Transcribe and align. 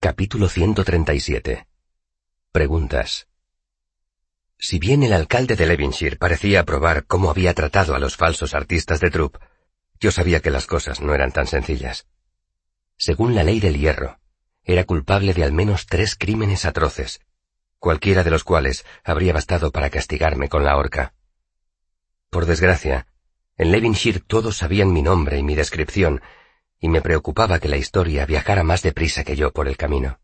Capítulo 0.00 0.48
137. 0.48 1.66
Preguntas. 2.52 3.26
Si 4.56 4.78
bien 4.78 5.02
el 5.02 5.12
alcalde 5.12 5.56
de 5.56 5.66
Levinshire 5.66 6.16
parecía 6.16 6.60
aprobar 6.60 7.04
cómo 7.06 7.30
había 7.30 7.52
tratado 7.52 7.96
a 7.96 7.98
los 7.98 8.16
falsos 8.16 8.54
artistas 8.54 9.00
de 9.00 9.10
Trupp, 9.10 9.38
yo 9.98 10.12
sabía 10.12 10.38
que 10.38 10.52
las 10.52 10.68
cosas 10.68 11.00
no 11.00 11.16
eran 11.16 11.32
tan 11.32 11.48
sencillas. 11.48 12.06
Según 12.96 13.34
la 13.34 13.42
ley 13.42 13.58
del 13.58 13.76
hierro, 13.76 14.20
era 14.62 14.84
culpable 14.84 15.34
de 15.34 15.42
al 15.42 15.50
menos 15.52 15.86
tres 15.86 16.14
crímenes 16.14 16.64
atroces, 16.64 17.20
cualquiera 17.80 18.22
de 18.22 18.30
los 18.30 18.44
cuales 18.44 18.86
habría 19.02 19.32
bastado 19.32 19.72
para 19.72 19.90
castigarme 19.90 20.48
con 20.48 20.64
la 20.64 20.76
horca. 20.76 21.12
Por 22.30 22.46
desgracia, 22.46 23.08
en 23.56 23.72
Levinshire 23.72 24.20
todos 24.20 24.58
sabían 24.58 24.92
mi 24.92 25.02
nombre 25.02 25.38
y 25.38 25.42
mi 25.42 25.56
descripción, 25.56 26.22
y 26.80 26.88
me 26.88 27.00
preocupaba 27.00 27.58
que 27.58 27.68
la 27.68 27.76
historia 27.76 28.26
viajara 28.26 28.62
más 28.62 28.82
deprisa 28.82 29.24
que 29.24 29.36
yo 29.36 29.52
por 29.52 29.68
el 29.68 29.76
camino. 29.76 30.20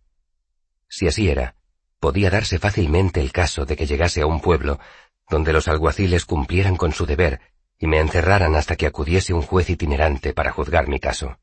Si 0.88 1.06
así 1.06 1.28
era, 1.28 1.56
podía 1.98 2.30
darse 2.30 2.58
fácilmente 2.58 3.20
el 3.20 3.32
caso 3.32 3.64
de 3.64 3.76
que 3.76 3.86
llegase 3.86 4.20
a 4.20 4.26
un 4.26 4.40
pueblo 4.40 4.78
donde 5.28 5.52
los 5.52 5.68
alguaciles 5.68 6.24
cumplieran 6.24 6.76
con 6.76 6.92
su 6.92 7.06
deber 7.06 7.40
y 7.78 7.86
me 7.86 7.98
encerraran 7.98 8.54
hasta 8.54 8.76
que 8.76 8.86
acudiese 8.86 9.32
un 9.32 9.42
juez 9.42 9.68
itinerante 9.70 10.32
para 10.32 10.52
juzgar 10.52 10.88
mi 10.88 11.00
caso. 11.00 11.38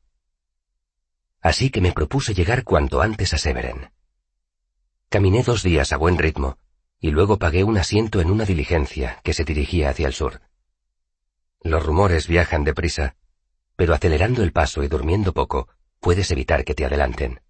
Así 1.40 1.70
que 1.70 1.80
me 1.80 1.92
propuse 1.92 2.34
llegar 2.34 2.64
cuanto 2.64 3.02
antes 3.02 3.34
a 3.34 3.38
Severen. 3.38 3.90
Caminé 5.08 5.42
dos 5.42 5.62
días 5.62 5.92
a 5.92 5.96
buen 5.96 6.16
ritmo, 6.16 6.56
y 7.00 7.10
luego 7.10 7.38
pagué 7.38 7.64
un 7.64 7.76
asiento 7.76 8.20
en 8.20 8.30
una 8.30 8.44
diligencia 8.44 9.20
que 9.24 9.34
se 9.34 9.44
dirigía 9.44 9.90
hacia 9.90 10.06
el 10.06 10.14
sur. 10.14 10.40
Los 11.60 11.84
rumores 11.84 12.28
viajan 12.28 12.64
deprisa, 12.64 13.16
pero 13.76 13.94
acelerando 13.94 14.42
el 14.42 14.52
paso 14.52 14.82
y 14.82 14.88
durmiendo 14.88 15.32
poco, 15.32 15.68
puedes 16.00 16.30
evitar 16.30 16.64
que 16.64 16.74
te 16.74 16.84
adelanten. 16.84 17.40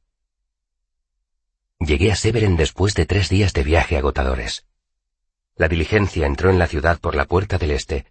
Llegué 1.79 2.13
a 2.13 2.17
Severen 2.17 2.57
después 2.57 2.95
de 2.95 3.07
tres 3.07 3.29
días 3.29 3.53
de 3.53 3.65
viaje 3.65 3.97
agotadores. 3.97 4.67
La 5.57 5.69
diligencia 5.69 6.27
entró 6.27 6.51
en 6.51 6.59
la 6.59 6.69
ciudad 6.69 7.01
por 7.01 7.15
la 7.15 7.25
puerta 7.25 7.59
del 7.59 7.73
este, 7.73 8.07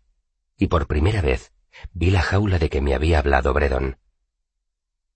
y 0.58 0.68
por 0.68 0.88
primera 0.88 1.22
vez 1.22 1.54
vi 1.94 2.12
la 2.12 2.22
jaula 2.22 2.60
de 2.60 2.70
que 2.70 2.82
me 2.82 2.94
había 2.94 3.20
hablado 3.20 3.54
Bredon. 3.54 3.98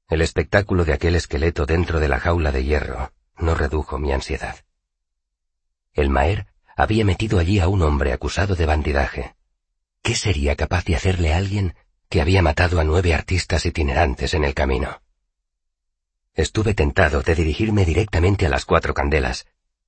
El 0.08 0.22
espectáculo 0.22 0.86
de 0.86 0.94
aquel 0.94 1.16
esqueleto 1.16 1.66
dentro 1.66 2.00
de 2.00 2.08
la 2.08 2.20
jaula 2.20 2.52
de 2.52 2.64
hierro 2.64 3.12
no 3.38 3.56
redujo 3.56 4.00
mi 4.00 4.12
ansiedad. 4.12 4.66
El 5.94 6.10
Maer 6.10 6.48
había 6.76 7.06
metido 7.06 7.40
allí 7.40 7.60
a 7.60 7.68
un 7.68 7.82
hombre 7.82 8.14
acusado 8.14 8.56
de 8.56 8.66
bandidaje. 8.66 9.36
¿Qué 10.02 10.16
sería 10.16 10.56
capaz 10.56 10.86
de 10.86 10.96
hacerle 10.96 11.34
a 11.34 11.38
alguien 11.38 11.76
que 12.10 12.22
había 12.22 12.42
matado 12.42 12.80
a 12.80 12.84
nueve 12.84 13.14
artistas 13.14 13.66
itinerantes 13.66 14.34
en 14.34 14.44
el 14.44 14.54
camino. 14.54 15.02
Estuve 16.34 16.74
tentado 16.74 17.22
de 17.22 17.36
dirigirme 17.36 17.86
directamente 17.86 18.46
a 18.46 18.50
las 18.50 18.66
cuatro 18.66 18.94
candelas, 18.94 19.46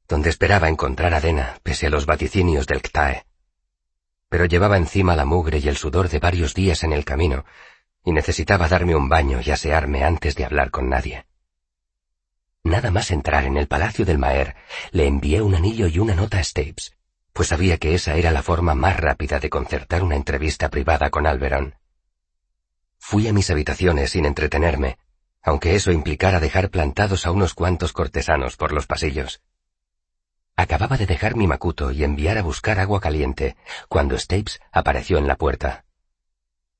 donde 0.08 0.30
esperaba 0.30 0.70
encontrar 0.70 1.14
a 1.14 1.20
Dena 1.20 1.59
pese 1.64 1.88
a 1.88 1.90
los 1.90 2.06
vaticinios 2.06 2.66
del 2.68 2.82
Ktae. 2.82 3.26
Pero 4.30 4.46
llevaba 4.46 4.78
encima 4.78 5.16
la 5.16 5.26
mugre 5.26 5.59
y 5.59 5.68
el 5.68 5.78
sudor 5.78 6.09
de 6.09 6.20
varios 6.20 6.54
días 6.54 6.84
en 6.84 6.94
el 6.94 7.06
camino, 7.06 7.46
y 8.04 8.14
necesitaba 8.14 8.68
darme 8.68 8.96
un 8.96 9.09
baño 9.09 9.42
y 9.44 9.52
asearme 9.52 10.04
antes 10.04 10.36
de 10.36 10.46
hablar 10.46 10.72
con 10.72 10.90
nadie. 10.90 11.26
Nada 12.64 12.92
más 12.92 13.12
entrar 13.12 13.46
en 13.46 13.58
el 13.58 13.68
palacio 13.68 14.06
del 14.06 14.18
Maer, 14.18 14.56
le 14.92 15.08
envié 15.08 15.42
un 15.42 15.56
anillo 15.56 15.88
y 15.88 16.00
una 16.00 16.16
nota 16.16 16.40
a 16.40 16.44
Stapes, 16.44 16.94
pues 17.34 17.50
sabía 17.50 17.78
que 17.78 17.94
esa 17.94 18.16
era 18.16 18.31
la 18.31 18.44
forma 18.44 18.74
más 18.76 18.98
rápida 18.98 19.40
de 19.40 19.50
concertar 19.50 20.04
una 20.04 20.16
entrevista 20.16 20.70
privada 20.70 21.09
con 21.09 21.28
Alberon. 21.28 21.76
Fui 23.00 23.28
a 23.28 23.34
mis 23.34 23.50
habitaciones 23.50 24.12
sin 24.12 24.26
entretenerme, 24.26 24.98
aunque 25.42 25.76
eso 25.76 25.92
implicara 25.92 26.40
dejar 26.40 26.70
plantados 26.70 27.26
a 27.26 27.31
unos 27.31 27.53
cuantos 27.53 27.94
cortesanos 27.94 28.58
por 28.58 28.73
los 28.73 28.86
pasillos. 28.86 29.42
Acababa 30.56 30.98
de 30.98 31.06
dejar 31.06 31.36
mi 31.36 31.48
macuto 31.48 31.92
y 31.92 32.03
enviar 32.03 32.38
a 32.38 32.42
buscar 32.42 32.80
agua 32.80 33.00
caliente, 33.00 33.56
cuando 33.88 34.18
Stapes 34.18 34.59
apareció 34.72 35.19
en 35.19 35.28
la 35.28 35.35
puerta. 35.35 35.85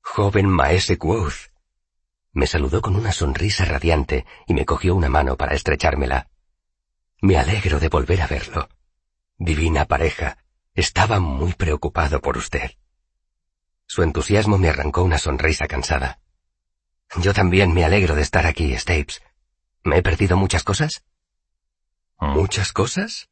Joven 0.02 0.48
maese 0.48 0.98
Quoth. 0.98 1.52
Me 2.32 2.46
saludó 2.46 2.82
con 2.82 2.96
una 2.96 3.12
sonrisa 3.12 3.64
radiante 3.64 4.26
y 4.46 4.54
me 4.54 4.64
cogió 4.64 4.94
una 4.94 5.08
mano 5.08 5.36
para 5.36 5.54
estrechármela. 5.54 6.28
Me 7.20 7.38
alegro 7.38 7.80
de 7.80 7.88
volver 7.88 8.20
a 8.22 8.26
verlo. 8.26 8.68
Divina 9.38 9.84
pareja, 9.84 10.38
estaba 10.74 11.20
muy 11.20 11.52
preocupado 11.54 12.20
por 12.20 12.36
usted. 12.36 12.72
Su 13.88 14.02
entusiasmo 14.02 14.58
me 14.58 14.68
arrancó 14.68 15.02
una 15.02 15.18
sonrisa 15.18 15.66
cansada. 15.66 16.20
Yo 17.16 17.32
también 17.32 17.72
me 17.72 17.86
alegro 17.86 18.14
de 18.14 18.20
estar 18.20 18.46
aquí, 18.46 18.76
Stapes. 18.76 19.22
¿Me 19.82 19.96
he 19.96 20.02
perdido 20.02 20.36
muchas 20.36 20.62
cosas? 20.62 21.04
¿Muchas 22.20 22.74
cosas? 22.74 23.30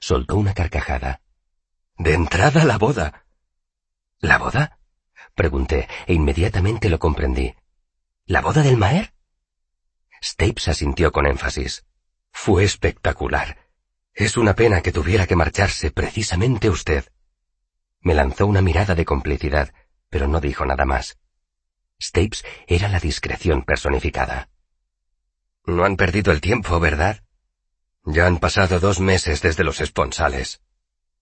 Soltó 0.00 0.36
una 0.36 0.54
carcajada. 0.54 1.20
De 1.98 2.14
entrada 2.14 2.64
la 2.64 2.78
boda. 2.78 3.26
¿La 4.20 4.38
boda? 4.38 4.78
Pregunté, 5.34 5.86
e 6.06 6.14
inmediatamente 6.14 6.88
lo 6.88 6.98
comprendí. 6.98 7.54
¿La 8.24 8.40
boda 8.40 8.62
del 8.62 8.78
Maer? 8.78 9.12
Stapes 10.22 10.68
asintió 10.68 11.12
con 11.12 11.26
énfasis. 11.26 11.84
Fue 12.32 12.64
espectacular. 12.64 13.68
Es 14.14 14.38
una 14.38 14.54
pena 14.54 14.80
que 14.80 14.92
tuviera 14.92 15.26
que 15.26 15.36
marcharse 15.36 15.90
precisamente 15.90 16.70
usted. 16.70 17.04
Me 18.00 18.14
lanzó 18.14 18.46
una 18.46 18.62
mirada 18.62 18.94
de 18.94 19.04
complicidad, 19.04 19.74
pero 20.10 20.28
no 20.28 20.40
dijo 20.40 20.66
nada 20.66 20.84
más. 20.84 21.18
Stapes 22.00 22.44
era 22.66 22.88
la 22.88 23.00
discreción 23.00 23.62
personificada. 23.62 24.50
No 25.64 25.84
han 25.84 25.96
perdido 25.96 26.32
el 26.32 26.40
tiempo, 26.40 26.78
¿verdad? 26.80 27.22
Ya 28.04 28.26
han 28.26 28.38
pasado 28.38 28.80
dos 28.80 29.00
meses 29.00 29.40
desde 29.42 29.64
los 29.64 29.80
esponsales, 29.80 30.60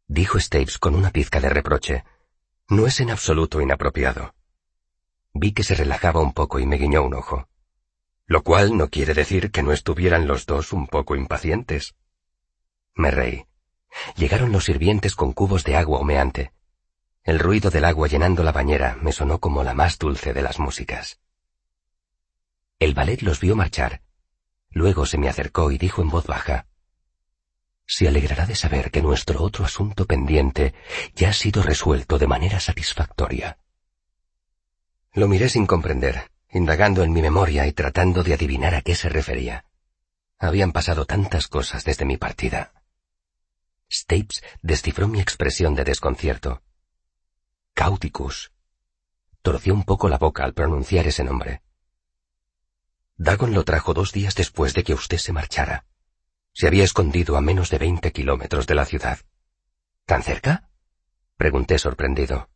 dijo 0.09 0.41
Stapes 0.41 0.79
con 0.79 0.95
una 0.95 1.11
pizca 1.11 1.41
de 1.41 1.51
reproche. 1.51 2.05
No 2.69 2.87
es 2.87 3.01
en 3.01 3.11
absoluto 3.11 3.61
inapropiado. 3.61 4.35
Vi 5.35 5.53
que 5.53 5.63
se 5.63 5.75
relajaba 5.75 6.21
un 6.21 6.33
poco 6.33 6.59
y 6.59 6.67
me 6.67 6.77
guiñó 6.77 7.03
un 7.03 7.15
ojo. 7.15 7.49
Lo 8.27 8.43
cual 8.43 8.77
no 8.77 8.89
quiere 8.89 9.15
decir 9.15 9.51
que 9.51 9.63
no 9.63 9.73
estuvieran 9.73 10.27
los 10.27 10.47
dos 10.47 10.73
un 10.73 10.87
poco 10.87 11.15
impacientes. 11.17 11.95
Me 12.95 13.11
reí. 13.11 13.47
Llegaron 14.17 14.53
los 14.53 14.65
sirvientes 14.65 15.15
con 15.15 15.33
cubos 15.33 15.65
de 15.65 15.77
agua 15.77 16.01
humeante. 16.01 16.53
El 17.29 17.41
ruido 17.41 17.69
del 17.69 17.85
agua 17.85 18.09
llenando 18.09 18.43
la 18.43 18.53
bañera 18.53 18.97
me 19.03 19.13
sonó 19.13 19.39
como 19.39 19.63
la 19.63 19.75
más 19.75 19.99
dulce 19.99 20.33
de 20.33 20.41
las 20.41 20.59
músicas. 20.59 21.21
El 22.79 22.95
ballet 22.95 23.21
los 23.21 23.39
vio 23.39 23.55
marchar. 23.55 24.01
Luego 24.71 25.05
se 25.05 25.19
me 25.19 25.29
acercó 25.29 25.71
y 25.71 25.77
dijo 25.77 26.01
en 26.01 26.09
voz 26.09 26.27
baja, 26.27 26.69
Se 27.85 28.09
alegrará 28.09 28.47
de 28.47 28.55
saber 28.55 28.91
que 28.91 29.03
nuestro 29.03 29.43
otro 29.43 29.67
asunto 29.67 30.07
pendiente 30.07 30.73
ya 31.15 31.29
ha 31.29 31.33
sido 31.35 31.63
resuelto 31.63 32.19
de 32.19 32.29
manera 32.29 32.61
satisfactoria. 32.61 33.59
Lo 35.13 35.29
miré 35.29 35.51
sin 35.51 35.67
comprender, 35.67 36.31
indagando 36.51 37.03
en 37.03 37.13
mi 37.13 37.21
memoria 37.21 37.67
y 37.67 37.73
tratando 37.73 38.23
de 38.23 38.33
adivinar 38.33 38.75
a 38.75 38.81
qué 38.81 38.95
se 38.95 39.11
refería. 39.11 39.67
Habían 40.39 40.73
pasado 40.73 41.05
tantas 41.05 41.47
cosas 41.47 41.85
desde 41.85 42.07
mi 42.07 42.17
partida. 42.17 42.73
Stapes 43.93 44.43
descifró 44.63 45.09
mi 45.09 45.21
expresión 45.21 45.75
de 45.75 45.85
desconcierto. 45.85 46.63
Cauticus. 47.79 48.51
Torció 49.41 49.73
un 49.73 49.85
poco 49.85 50.09
la 50.09 50.19
boca 50.19 50.43
al 50.43 50.53
pronunciar 50.53 51.07
ese 51.07 51.23
nombre. 51.23 51.63
Dagon 53.17 53.55
lo 53.55 53.65
trajo 53.65 53.95
dos 53.95 54.11
días 54.11 54.35
después 54.35 54.75
de 54.75 54.83
que 54.83 54.95
usted 54.95 55.19
se 55.19 55.33
marchara. 55.33 55.87
Se 56.53 56.67
había 56.67 56.83
escondido 56.83 57.37
a 57.37 57.41
menos 57.41 57.71
de 57.71 57.79
veinte 57.79 58.11
kilómetros 58.11 58.67
de 58.67 58.75
la 58.75 58.85
ciudad. 58.85 59.21
¿Tan 60.07 60.25
cerca? 60.25 60.71
Pregunté 61.37 61.79
sorprendido. 61.79 62.51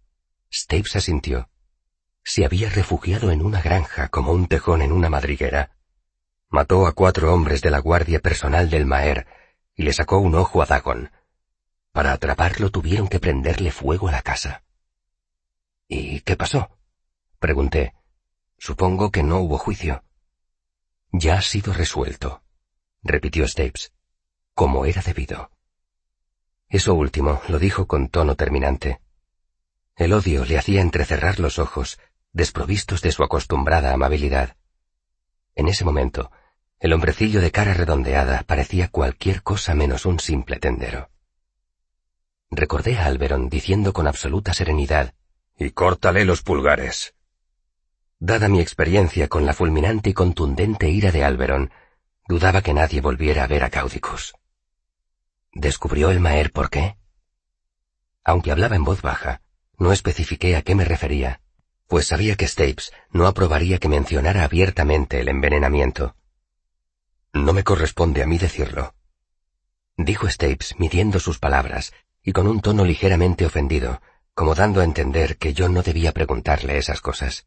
Stapes 0.53 0.97
asintió. 0.97 1.49
Se 2.25 2.45
había 2.45 2.69
refugiado 2.69 3.31
en 3.31 3.43
una 3.43 3.63
granja 3.63 4.09
como 4.09 4.33
un 4.33 4.49
tejón 4.49 4.83
en 4.83 4.91
una 4.91 5.09
madriguera. 5.09 5.77
Mató 6.49 6.85
a 6.89 6.95
cuatro 6.95 7.33
hombres 7.33 7.63
de 7.63 7.71
la 7.71 7.79
guardia 7.79 8.19
personal 8.19 8.71
del 8.71 8.87
Maer 8.87 9.29
y 9.77 9.85
le 9.85 9.93
sacó 9.93 10.19
un 10.19 10.35
ojo 10.35 10.63
a 10.63 10.67
Dagon. 10.67 11.13
Para 11.93 12.13
atraparlo 12.13 12.71
tuvieron 12.73 13.07
que 13.07 13.21
prenderle 13.21 13.71
fuego 13.71 14.09
a 14.09 14.11
la 14.11 14.23
casa. 14.23 14.65
¿Y 15.95 16.21
qué 16.21 16.37
pasó? 16.37 16.71
Pregunté. 17.39 17.93
Supongo 18.57 19.11
que 19.11 19.23
no 19.23 19.41
hubo 19.41 19.59
juicio. 19.59 20.03
Ya 21.13 21.37
ha 21.37 21.43
sido 21.43 21.75
resuelto, 21.75 22.43
repitió 23.03 23.47
Stapes, 23.47 23.93
como 24.55 24.87
era 24.87 25.03
debido. 25.03 25.51
Eso 26.71 26.95
último 26.95 27.43
lo 27.49 27.59
dijo 27.59 27.87
con 27.87 28.09
tono 28.09 28.37
terminante. 28.37 29.03
El 29.95 30.15
odio 30.15 30.47
le 30.47 30.57
hacía 30.57 30.81
entrecerrar 30.81 31.39
los 31.39 31.59
ojos, 31.59 32.01
desprovistos 32.33 33.03
de 33.03 33.13
su 33.13 33.23
acostumbrada 33.23 33.93
amabilidad. 33.93 34.57
En 35.55 35.69
ese 35.69 35.85
momento, 35.85 36.33
el 36.81 36.95
hombrecillo 36.95 37.43
de 37.43 37.51
cara 37.51 37.75
redondeada 37.75 38.45
parecía 38.45 38.89
cualquier 38.89 39.43
cosa 39.43 39.75
menos 39.75 40.07
un 40.07 40.21
simple 40.21 40.59
tendero. 40.59 41.11
Recordé 42.51 42.97
a 42.97 43.05
Alberon 43.05 43.51
diciendo 43.51 43.93
con 43.93 44.07
absoluta 44.07 44.55
serenidad 44.55 45.15
y 45.59 45.71
córtale 45.71 46.25
los 46.25 46.43
pulgares. 46.43 47.15
Dada 48.19 48.49
mi 48.49 48.61
experiencia 48.61 49.29
con 49.29 49.47
la 49.47 49.55
fulminante 49.55 50.11
y 50.11 50.15
contundente 50.15 50.89
ira 50.89 51.11
de 51.11 51.25
Alberon, 51.25 51.71
Dudaba 52.29 52.63
que 52.63 52.73
nadie 52.73 53.01
volviera 53.01 53.45
a 53.45 53.47
ver 53.47 53.65
a 53.65 53.71
Caudicus. 53.71 54.35
¿Descubrió 55.53 56.11
el 56.11 56.21
Maer 56.21 56.53
por 56.53 56.71
qué? 56.71 56.97
Aunque 58.25 58.53
hablaba 58.53 58.77
en 58.77 58.85
voz 58.85 59.03
baja, 59.03 59.43
no 59.77 59.93
especifiqué 59.93 60.57
a 60.57 60.63
qué 60.63 60.75
me 60.75 60.85
refería, 60.85 61.41
pues 61.89 62.07
sabía 62.07 62.37
que 62.37 62.47
Stapes 62.47 62.93
no 63.11 63.27
aprobaría 63.27 63.79
que 63.79 63.89
mencionara 63.89 64.45
abiertamente 64.45 65.21
el 65.21 65.29
envenenamiento. 65.29 66.17
No 67.33 67.53
me 67.53 67.65
corresponde 67.65 68.23
a 68.23 68.27
mí 68.27 68.39
decirlo, 68.39 68.95
dijo 69.97 70.29
Stapes 70.29 70.79
midiendo 70.79 71.19
sus 71.19 71.39
palabras 71.39 71.93
y 72.23 72.33
con 72.33 72.47
un 72.47 72.61
tono 72.61 72.85
ligeramente 72.85 73.45
ofendido, 73.45 74.01
como 74.35 74.55
dando 74.55 74.81
a 74.81 74.85
entender 74.85 75.37
que 75.37 75.55
yo 75.55 75.69
no 75.69 75.83
debía 75.83 76.13
preguntarle 76.13 76.79
esas 76.79 77.01
cosas. 77.01 77.47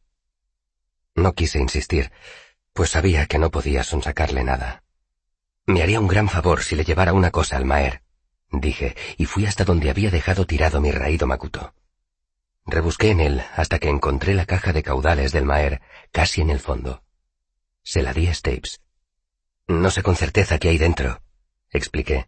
No 1.16 1.34
quise 1.34 1.60
insistir, 1.60 2.12
pues 2.74 2.92
sabía 2.92 3.26
que 3.26 3.40
no 3.40 3.52
podía 3.52 3.84
sonsacarle 3.84 4.44
nada. 4.44 4.84
Me 5.66 5.82
haría 5.82 6.00
un 6.00 6.08
gran 6.08 6.30
favor 6.30 6.62
si 6.62 6.76
le 6.76 6.84
llevara 6.84 7.14
una 7.14 7.32
cosa 7.32 7.58
al 7.58 7.66
Maer, 7.66 8.04
dije, 8.52 8.96
y 9.18 9.26
fui 9.26 9.46
hasta 9.46 9.64
donde 9.64 9.90
había 9.90 10.12
dejado 10.12 10.46
tirado 10.46 10.80
mi 10.82 10.92
raído 10.92 11.26
Makuto. 11.26 11.74
Rebusqué 12.66 13.12
en 13.12 13.20
él 13.20 13.44
hasta 13.56 13.80
que 13.80 13.90
encontré 13.90 14.34
la 14.34 14.46
caja 14.46 14.74
de 14.74 14.84
caudales 14.84 15.31
del 15.31 15.46
Maer 15.46 15.81
casi 16.12 16.42
en 16.42 16.50
el 16.50 16.60
fondo. 16.60 17.04
Se 17.84 18.02
la 18.02 18.14
di 18.14 18.28
a 18.28 18.34
Stapes. 18.34 18.81
No 19.68 19.90
sé 19.90 20.04
con 20.04 20.16
certeza 20.16 20.60
qué 20.60 20.70
hay 20.70 20.78
dentro, 20.78 21.22
expliqué. 21.70 22.28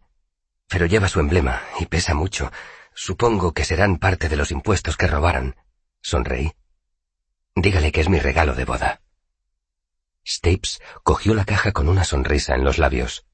Pero 0.68 0.86
lleva 0.86 1.08
su 1.08 1.20
emblema 1.20 1.62
y 1.80 1.86
pesa 1.86 2.14
mucho. 2.14 2.50
Supongo 3.00 3.54
que 3.54 3.64
serán 3.64 3.98
parte 3.98 4.28
de 4.28 4.34
los 4.34 4.50
impuestos 4.50 4.96
que 4.96 5.06
robaran. 5.06 5.54
Sonreí. 6.00 6.52
Dígale 7.54 7.92
que 7.92 8.00
es 8.00 8.08
mi 8.08 8.18
regalo 8.18 8.56
de 8.56 8.64
boda. 8.64 9.02
Stapes 10.26 10.80
cogió 11.04 11.32
la 11.34 11.44
caja 11.44 11.70
con 11.70 11.88
una 11.88 12.02
sonrisa 12.02 12.56
en 12.56 12.64
los 12.64 12.78
labios. 12.78 13.24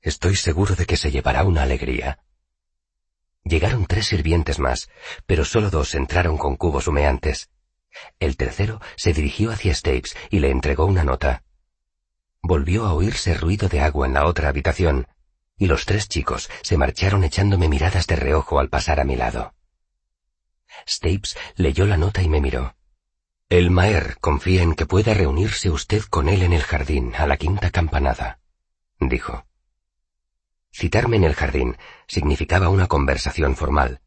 Estoy 0.00 0.36
seguro 0.36 0.76
de 0.76 0.86
que 0.86 0.96
se 0.96 1.10
llevará 1.10 1.42
una 1.42 1.64
alegría. 1.64 2.20
Llegaron 3.42 3.86
tres 3.86 4.06
sirvientes 4.06 4.60
más, 4.60 4.88
pero 5.26 5.44
solo 5.44 5.68
dos 5.68 5.96
entraron 5.96 6.38
con 6.38 6.54
cubos 6.54 6.86
humeantes. 6.86 7.50
El 8.20 8.36
tercero 8.36 8.80
se 8.96 9.12
dirigió 9.12 9.50
hacia 9.50 9.74
Stapes 9.74 10.16
y 10.30 10.38
le 10.38 10.52
entregó 10.52 10.86
una 10.86 11.02
nota. 11.02 11.42
Volvió 12.40 12.86
a 12.86 12.94
oírse 12.94 13.34
ruido 13.34 13.68
de 13.68 13.80
agua 13.80 14.06
en 14.06 14.14
la 14.14 14.26
otra 14.26 14.48
habitación, 14.48 15.08
y 15.58 15.66
los 15.66 15.86
tres 15.86 16.08
chicos 16.08 16.50
se 16.62 16.76
marcharon 16.76 17.24
echándome 17.24 17.68
miradas 17.68 18.06
de 18.06 18.16
reojo 18.16 18.58
al 18.58 18.68
pasar 18.68 19.00
a 19.00 19.04
mi 19.04 19.16
lado. 19.16 19.54
Stapes 20.86 21.36
leyó 21.56 21.86
la 21.86 21.96
nota 21.96 22.22
y 22.22 22.28
me 22.28 22.40
miró. 22.40 22.76
El 23.48 23.70
Maer 23.70 24.18
confía 24.20 24.62
en 24.62 24.74
que 24.74 24.86
pueda 24.86 25.14
reunirse 25.14 25.70
usted 25.70 26.02
con 26.02 26.28
él 26.28 26.42
en 26.42 26.52
el 26.52 26.62
jardín 26.62 27.14
a 27.16 27.26
la 27.26 27.36
quinta 27.36 27.70
campanada, 27.70 28.40
dijo. 28.98 29.46
Citarme 30.72 31.16
en 31.16 31.24
el 31.24 31.34
jardín 31.34 31.76
significaba 32.06 32.68
una 32.68 32.86
conversación 32.86 33.56
formal. 33.56 34.00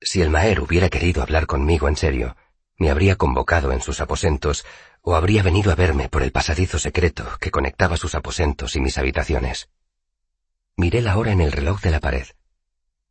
Si 0.00 0.22
el 0.22 0.30
Maer 0.30 0.60
hubiera 0.60 0.88
querido 0.88 1.22
hablar 1.22 1.46
conmigo 1.46 1.88
en 1.88 1.96
serio, 1.96 2.36
me 2.76 2.90
habría 2.90 3.16
convocado 3.16 3.70
en 3.70 3.80
sus 3.80 4.00
aposentos 4.00 4.64
o 5.02 5.14
habría 5.14 5.42
venido 5.42 5.70
a 5.70 5.76
verme 5.76 6.08
por 6.08 6.22
el 6.22 6.32
pasadizo 6.32 6.78
secreto 6.78 7.24
que 7.40 7.50
conectaba 7.50 7.96
sus 7.96 8.14
aposentos 8.14 8.74
y 8.74 8.80
mis 8.80 8.98
habitaciones. 8.98 9.68
Miré 10.76 11.02
la 11.02 11.16
hora 11.16 11.30
en 11.30 11.40
el 11.40 11.52
reloj 11.52 11.80
de 11.82 11.92
la 11.92 12.00
pared. 12.00 12.26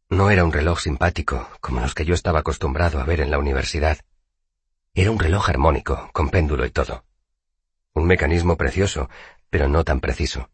No 0.10 0.30
era 0.30 0.44
un 0.44 0.52
reloj 0.52 0.82
simpático, 0.82 1.50
como 1.62 1.80
los 1.80 1.96
que 1.96 2.04
yo 2.04 2.14
estaba 2.14 2.40
acostumbrado 2.40 3.00
a 3.00 3.06
ver 3.06 3.22
en 3.22 3.32
la 3.32 3.40
universidad. 3.40 4.00
Era 4.94 5.12
un 5.12 5.20
reloj 5.20 5.50
armónico, 5.50 6.10
con 6.12 6.30
péndulo 6.30 6.66
y 6.66 6.72
todo. 6.72 7.06
Un 7.94 8.06
mecanismo 8.06 8.58
precioso, 8.58 9.10
pero 9.50 9.70
no 9.70 9.86
tan 9.86 10.02
preciso. 10.02 10.50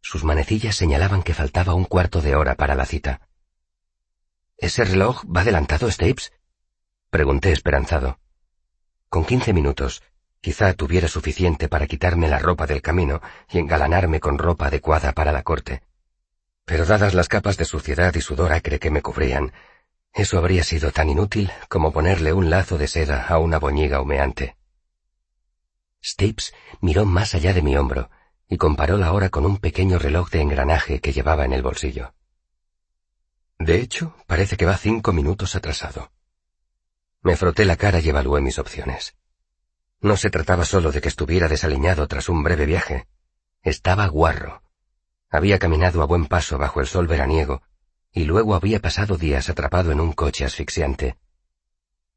Sus 0.00 0.24
manecillas 0.24 0.74
señalaban 0.74 1.22
que 1.22 1.34
faltaba 1.34 1.74
un 1.74 1.84
cuarto 1.84 2.22
de 2.22 2.34
hora 2.34 2.54
para 2.54 2.74
la 2.74 2.86
cita. 2.86 3.28
¿Ese 4.56 4.84
reloj 4.84 5.24
va 5.24 5.42
adelantado, 5.42 5.90
Stapes? 5.90 6.32
Pregunté 7.10 7.52
esperanzado. 7.52 8.18
Con 9.10 9.26
quince 9.26 9.52
minutos, 9.52 10.02
quizá 10.40 10.72
tuviera 10.72 11.08
suficiente 11.08 11.68
para 11.68 11.86
quitarme 11.86 12.26
la 12.26 12.38
ropa 12.38 12.66
del 12.66 12.80
camino 12.80 13.20
y 13.50 13.58
engalanarme 13.58 14.18
con 14.18 14.38
ropa 14.38 14.68
adecuada 14.68 15.12
para 15.12 15.30
la 15.30 15.42
corte. 15.42 15.82
Pero 16.64 16.84
dadas 16.86 17.14
las 17.14 17.28
capas 17.28 17.56
de 17.56 17.64
suciedad 17.64 18.14
y 18.14 18.20
sudor 18.20 18.52
acre 18.52 18.78
que 18.78 18.90
me 18.90 19.02
cubrían, 19.02 19.52
eso 20.12 20.38
habría 20.38 20.62
sido 20.62 20.92
tan 20.92 21.08
inútil 21.08 21.50
como 21.68 21.92
ponerle 21.92 22.32
un 22.32 22.50
lazo 22.50 22.78
de 22.78 22.86
seda 22.86 23.26
a 23.26 23.38
una 23.38 23.58
boñiga 23.58 24.00
humeante. 24.00 24.56
Stapes 26.04 26.54
miró 26.80 27.06
más 27.06 27.34
allá 27.34 27.54
de 27.54 27.62
mi 27.62 27.76
hombro 27.76 28.10
y 28.48 28.58
comparó 28.58 28.98
la 28.98 29.12
hora 29.12 29.30
con 29.30 29.46
un 29.46 29.58
pequeño 29.58 29.98
reloj 29.98 30.30
de 30.30 30.42
engranaje 30.42 31.00
que 31.00 31.12
llevaba 31.12 31.44
en 31.44 31.54
el 31.54 31.62
bolsillo. 31.62 32.14
De 33.58 33.80
hecho, 33.80 34.14
parece 34.26 34.56
que 34.56 34.66
va 34.66 34.76
cinco 34.76 35.12
minutos 35.12 35.54
atrasado. 35.54 36.12
Me 37.22 37.36
froté 37.36 37.64
la 37.64 37.76
cara 37.76 38.00
y 38.00 38.08
evalué 38.08 38.40
mis 38.40 38.58
opciones. 38.58 39.16
No 40.00 40.16
se 40.16 40.30
trataba 40.30 40.64
solo 40.64 40.90
de 40.90 41.00
que 41.00 41.08
estuviera 41.08 41.48
desaliñado 41.48 42.08
tras 42.08 42.28
un 42.28 42.42
breve 42.42 42.66
viaje. 42.66 43.06
Estaba 43.62 44.08
guarro, 44.08 44.62
había 45.32 45.58
caminado 45.58 46.02
a 46.02 46.06
buen 46.06 46.26
paso 46.26 46.58
bajo 46.58 46.80
el 46.80 46.86
sol 46.86 47.08
veraniego 47.08 47.62
y 48.12 48.24
luego 48.24 48.54
había 48.54 48.78
pasado 48.80 49.16
días 49.16 49.48
atrapado 49.48 49.90
en 49.90 49.98
un 49.98 50.12
coche 50.12 50.44
asfixiante. 50.44 51.16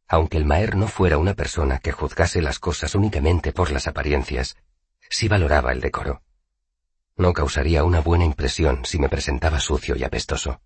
Aunque 0.07 0.37
el 0.37 0.45
Maer 0.45 0.75
no 0.75 0.87
fuera 0.87 1.17
una 1.17 1.33
persona 1.33 1.79
que 1.79 1.93
juzgase 1.93 2.41
las 2.41 2.59
cosas 2.59 2.93
únicamente 2.93 3.53
por 3.53 3.71
las 3.71 3.87
apariencias, 3.87 4.57
sí 5.09 5.29
valoraba 5.29 5.71
el 5.71 5.79
decoro. 5.79 6.21
No 7.15 7.31
causaría 7.31 7.85
una 7.85 8.01
buena 8.01 8.25
impresión 8.25 8.83
si 8.83 8.99
me 8.99 9.07
presentaba 9.07 9.61
sucio 9.61 9.95
y 9.95 10.03
apestoso. 10.03 10.59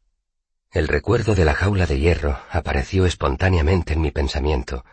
El 0.72 0.88
recuerdo 0.88 1.36
de 1.36 1.46
la 1.46 1.54
jaula 1.54 1.86
de 1.86 2.00
hierro 2.00 2.40
apareció 2.50 3.06
espontáneamente 3.06 3.94
en 3.94 4.02
mi 4.02 4.10
pensamiento, 4.10 4.84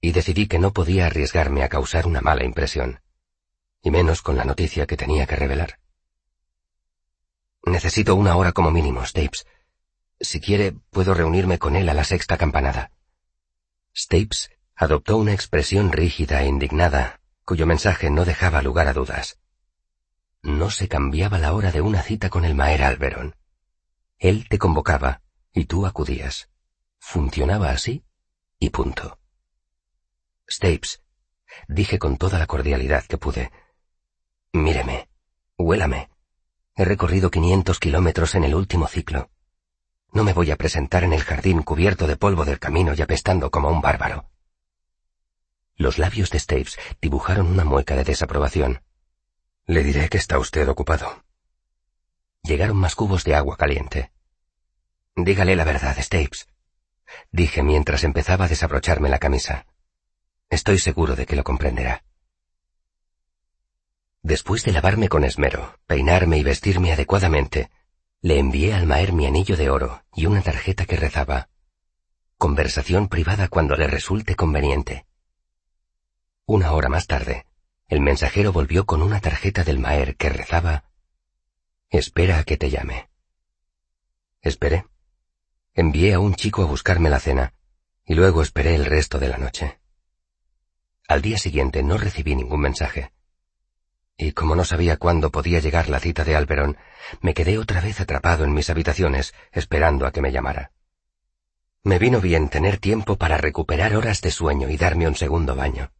y 0.00 0.12
decidí 0.12 0.46
que 0.46 0.60
no 0.60 0.72
podía 0.72 1.06
arriesgarme 1.06 1.64
a 1.64 1.68
causar 1.68 2.06
una 2.06 2.20
mala 2.20 2.44
impresión, 2.44 3.00
y 3.82 3.90
menos 3.90 4.22
con 4.22 4.36
la 4.36 4.44
noticia 4.44 4.86
que 4.86 4.96
tenía 4.96 5.26
que 5.26 5.36
revelar. 5.36 5.78
Necesito 7.66 8.14
una 8.14 8.36
hora 8.36 8.52
como 8.52 8.70
mínimo, 8.70 9.04
Stapes. 9.04 9.46
Si 10.20 10.40
quiere, 10.40 10.72
puedo 10.90 11.14
reunirme 11.14 11.58
con 11.58 11.76
él 11.76 11.88
a 11.88 11.94
la 11.94 12.04
sexta 12.04 12.36
campanada. 12.36 12.90
Stapes 13.96 14.50
adoptó 14.76 15.16
una 15.16 15.32
expresión 15.32 15.92
rígida 15.92 16.42
e 16.42 16.46
indignada, 16.46 17.20
cuyo 17.44 17.66
mensaje 17.66 18.10
no 18.10 18.24
dejaba 18.24 18.62
lugar 18.62 18.88
a 18.88 18.92
dudas. 18.92 19.38
No 20.42 20.70
se 20.70 20.88
cambiaba 20.88 21.38
la 21.38 21.54
hora 21.54 21.72
de 21.72 21.80
una 21.80 22.02
cita 22.02 22.28
con 22.28 22.44
el 22.44 22.54
Maer 22.54 22.82
Alberon. 22.84 23.36
Él 24.18 24.46
te 24.48 24.58
convocaba 24.58 25.22
y 25.52 25.64
tú 25.64 25.86
acudías. 25.86 26.50
Funcionaba 26.98 27.70
así 27.70 28.04
y 28.58 28.70
punto. 28.70 29.18
Stapes, 30.48 31.02
dije 31.68 31.98
con 31.98 32.18
toda 32.18 32.38
la 32.38 32.46
cordialidad 32.46 33.04
que 33.04 33.18
pude. 33.18 33.50
Míreme, 34.52 35.08
huélame. 35.56 36.13
He 36.76 36.84
recorrido 36.84 37.30
500 37.30 37.78
kilómetros 37.78 38.34
en 38.34 38.44
el 38.44 38.54
último 38.54 38.88
ciclo. 38.88 39.30
No 40.12 40.24
me 40.24 40.32
voy 40.32 40.50
a 40.50 40.56
presentar 40.56 41.04
en 41.04 41.12
el 41.12 41.22
jardín 41.22 41.62
cubierto 41.62 42.06
de 42.06 42.16
polvo 42.16 42.44
del 42.44 42.58
camino 42.58 42.94
y 42.96 43.02
apestando 43.02 43.50
como 43.50 43.68
un 43.68 43.80
bárbaro. 43.80 44.28
Los 45.76 45.98
labios 45.98 46.30
de 46.30 46.38
Staves 46.38 46.78
dibujaron 47.00 47.46
una 47.46 47.64
mueca 47.64 47.94
de 47.96 48.04
desaprobación. 48.04 48.82
Le 49.66 49.82
diré 49.82 50.08
que 50.08 50.18
está 50.18 50.38
usted 50.38 50.68
ocupado. 50.68 51.24
Llegaron 52.42 52.76
más 52.76 52.94
cubos 52.94 53.24
de 53.24 53.34
agua 53.34 53.56
caliente. 53.56 54.12
Dígale 55.16 55.56
la 55.56 55.64
verdad, 55.64 55.96
Staves, 56.00 56.48
dije 57.30 57.62
mientras 57.62 58.04
empezaba 58.04 58.46
a 58.46 58.48
desabrocharme 58.48 59.08
la 59.08 59.18
camisa. 59.18 59.66
Estoy 60.50 60.78
seguro 60.78 61.16
de 61.16 61.26
que 61.26 61.36
lo 61.36 61.44
comprenderá. 61.44 62.03
Después 64.24 64.64
de 64.64 64.72
lavarme 64.72 65.10
con 65.10 65.22
esmero, 65.22 65.78
peinarme 65.86 66.38
y 66.38 66.42
vestirme 66.42 66.90
adecuadamente, 66.90 67.70
le 68.22 68.38
envié 68.38 68.72
al 68.72 68.86
Maer 68.86 69.12
mi 69.12 69.26
anillo 69.26 69.54
de 69.54 69.68
oro 69.68 70.02
y 70.14 70.24
una 70.24 70.40
tarjeta 70.40 70.86
que 70.86 70.96
rezaba 70.96 71.50
Conversación 72.38 73.08
privada 73.08 73.48
cuando 73.48 73.76
le 73.76 73.86
resulte 73.86 74.34
conveniente. 74.34 75.04
Una 76.46 76.72
hora 76.72 76.88
más 76.88 77.06
tarde, 77.06 77.44
el 77.86 78.00
mensajero 78.00 78.50
volvió 78.50 78.86
con 78.86 79.02
una 79.02 79.20
tarjeta 79.20 79.62
del 79.62 79.78
Maer 79.78 80.16
que 80.16 80.30
rezaba 80.30 80.84
Espera 81.90 82.38
a 82.38 82.44
que 82.44 82.56
te 82.56 82.70
llame. 82.70 83.10
Esperé. 84.40 84.86
Envié 85.74 86.14
a 86.14 86.18
un 86.18 86.34
chico 86.34 86.62
a 86.62 86.66
buscarme 86.66 87.10
la 87.10 87.20
cena, 87.20 87.52
y 88.06 88.14
luego 88.14 88.40
esperé 88.40 88.74
el 88.74 88.86
resto 88.86 89.18
de 89.18 89.28
la 89.28 89.36
noche. 89.36 89.80
Al 91.08 91.20
día 91.20 91.36
siguiente 91.36 91.82
no 91.82 91.98
recibí 91.98 92.34
ningún 92.34 92.62
mensaje 92.62 93.12
y 94.16 94.32
como 94.32 94.54
no 94.54 94.64
sabía 94.64 94.96
cuándo 94.96 95.30
podía 95.30 95.60
llegar 95.60 95.88
la 95.88 96.00
cita 96.00 96.24
de 96.24 96.36
Alberón, 96.36 96.76
me 97.20 97.34
quedé 97.34 97.58
otra 97.58 97.80
vez 97.80 98.00
atrapado 98.00 98.44
en 98.44 98.54
mis 98.54 98.70
habitaciones, 98.70 99.34
esperando 99.52 100.06
a 100.06 100.12
que 100.12 100.22
me 100.22 100.32
llamara. 100.32 100.72
Me 101.82 101.98
vino 101.98 102.20
bien 102.20 102.48
tener 102.48 102.78
tiempo 102.78 103.16
para 103.16 103.36
recuperar 103.36 103.94
horas 103.96 104.20
de 104.22 104.30
sueño 104.30 104.70
y 104.70 104.76
darme 104.76 105.06
un 105.06 105.16
segundo 105.16 105.54
baño. 105.54 105.90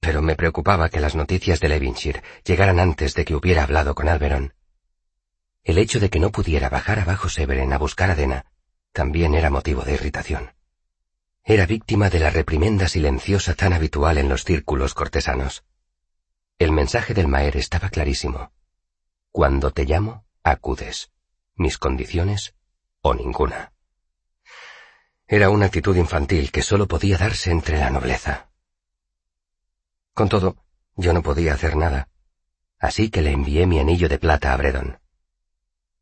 pero 0.00 0.22
me 0.22 0.36
preocupaba 0.36 0.88
que 0.90 1.00
las 1.00 1.16
noticias 1.16 1.58
de 1.60 1.68
Levinshire 1.68 2.22
llegaran 2.44 2.78
antes 2.78 3.14
de 3.14 3.24
que 3.24 3.34
hubiera 3.34 3.64
hablado 3.64 3.94
con 3.94 4.08
Alberon. 4.08 4.54
El 5.64 5.76
hecho 5.76 5.98
de 6.00 6.08
que 6.08 6.20
no 6.20 6.30
pudiera 6.30 6.68
bajar 6.68 7.00
abajo 7.00 7.28
Severen 7.28 7.72
a 7.72 7.78
buscar 7.78 8.10
a 8.10 8.14
Dena 8.14 8.46
también 8.92 9.34
era 9.34 9.50
motivo 9.50 9.82
de 9.82 9.94
irritación. 9.94 10.54
Era 11.44 11.66
víctima 11.66 12.10
de 12.10 12.20
la 12.20 12.30
reprimenda 12.30 12.88
silenciosa 12.88 13.54
tan 13.54 13.72
habitual 13.72 14.18
en 14.18 14.28
los 14.28 14.44
círculos 14.44 14.94
cortesanos. 14.94 15.64
El 16.58 16.72
mensaje 16.72 17.14
del 17.14 17.28
Maer 17.28 17.56
estaba 17.56 17.88
clarísimo. 17.88 18.50
Cuando 19.30 19.70
te 19.70 19.84
llamo, 19.84 20.24
acudes. 20.42 21.12
Mis 21.54 21.78
condiciones 21.78 22.56
o 23.00 23.14
ninguna. 23.14 23.72
Era 25.28 25.50
una 25.50 25.66
actitud 25.66 25.96
infantil 25.96 26.50
que 26.50 26.62
solo 26.62 26.88
podía 26.88 27.16
darse 27.16 27.52
entre 27.52 27.78
la 27.78 27.90
nobleza. 27.90 28.50
Con 30.14 30.28
todo, 30.28 30.56
yo 30.96 31.12
no 31.12 31.22
podía 31.22 31.54
hacer 31.54 31.76
nada, 31.76 32.08
así 32.80 33.08
que 33.08 33.22
le 33.22 33.30
envié 33.30 33.68
mi 33.68 33.78
anillo 33.78 34.08
de 34.08 34.18
plata 34.18 34.52
a 34.52 34.56
Bredon. 34.56 34.98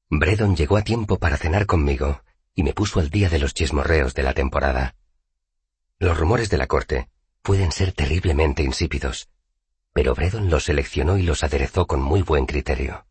Bredon 0.09 0.57
llegó 0.57 0.79
a 0.79 0.83
tiempo 0.83 1.19
para 1.19 1.37
cenar 1.37 1.67
conmigo 1.67 2.23
y 2.55 2.63
me 2.63 2.73
puso 2.73 3.01
al 3.01 3.11
día 3.11 3.29
de 3.29 3.41
los 3.41 3.53
chismorreos 3.53 4.15
de 4.15 4.23
la 4.23 4.33
temporada. 4.33 4.97
Los 5.99 6.17
rumores 6.19 6.49
de 6.49 6.57
la 6.57 6.67
corte 6.67 7.11
pueden 7.43 7.73
ser 7.73 7.93
terriblemente 7.93 8.63
insípidos, 8.63 9.29
pero 9.97 10.15
Bredon 10.15 10.50
los 10.50 10.65
seleccionó 10.65 11.17
y 11.17 11.23
los 11.23 11.43
aderezó 11.43 11.87
con 11.87 12.03
muy 12.03 12.21
buen 12.21 12.45
criterio. 12.45 13.07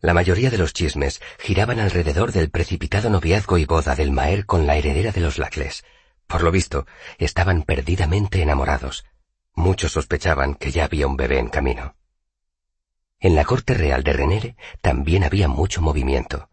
La 0.00 0.12
mayoría 0.12 0.50
de 0.50 0.58
los 0.58 0.74
chismes 0.74 1.22
giraban 1.38 1.80
alrededor 1.80 2.30
del 2.30 2.50
precipitado 2.50 3.08
noviazgo 3.08 3.56
y 3.56 3.64
boda 3.64 3.94
del 3.94 4.10
Maer 4.10 4.44
con 4.44 4.66
la 4.66 4.76
heredera 4.76 5.12
de 5.12 5.22
los 5.22 5.38
Lacles. 5.38 5.82
Por 6.26 6.42
lo 6.42 6.50
visto, 6.50 6.86
estaban 7.16 7.62
perdidamente 7.62 8.42
enamorados. 8.42 9.06
Muchos 9.54 9.92
sospechaban 9.92 10.56
que 10.56 10.72
ya 10.72 10.84
había 10.84 11.06
un 11.06 11.16
bebé 11.16 11.38
en 11.38 11.48
camino. 11.48 11.96
En 13.18 13.34
la 13.34 13.46
corte 13.46 13.72
real 13.72 14.04
de 14.04 14.12
Renere 14.12 14.56
también 14.82 15.24
había 15.24 15.48
mucho 15.48 15.80
movimiento. 15.80 16.50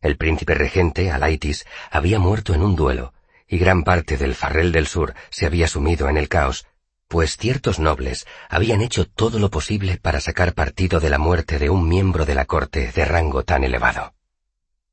El 0.00 0.16
príncipe 0.16 0.54
regente, 0.54 1.10
Alaitis, 1.10 1.66
había 1.90 2.20
muerto 2.20 2.54
en 2.54 2.62
un 2.62 2.76
duelo, 2.76 3.14
y 3.48 3.58
gran 3.58 3.82
parte 3.82 4.16
del 4.16 4.36
Farrel 4.36 4.70
del 4.70 4.86
Sur 4.86 5.12
se 5.30 5.44
había 5.44 5.66
sumido 5.66 6.08
en 6.08 6.18
el 6.18 6.28
caos, 6.28 6.68
pues 7.14 7.36
ciertos 7.36 7.78
nobles 7.78 8.26
habían 8.48 8.80
hecho 8.80 9.06
todo 9.06 9.38
lo 9.38 9.48
posible 9.48 9.98
para 9.98 10.18
sacar 10.20 10.52
partido 10.52 10.98
de 10.98 11.10
la 11.10 11.18
muerte 11.18 11.60
de 11.60 11.70
un 11.70 11.88
miembro 11.88 12.24
de 12.24 12.34
la 12.34 12.44
corte 12.44 12.90
de 12.90 13.04
rango 13.04 13.44
tan 13.44 13.62
elevado. 13.62 14.14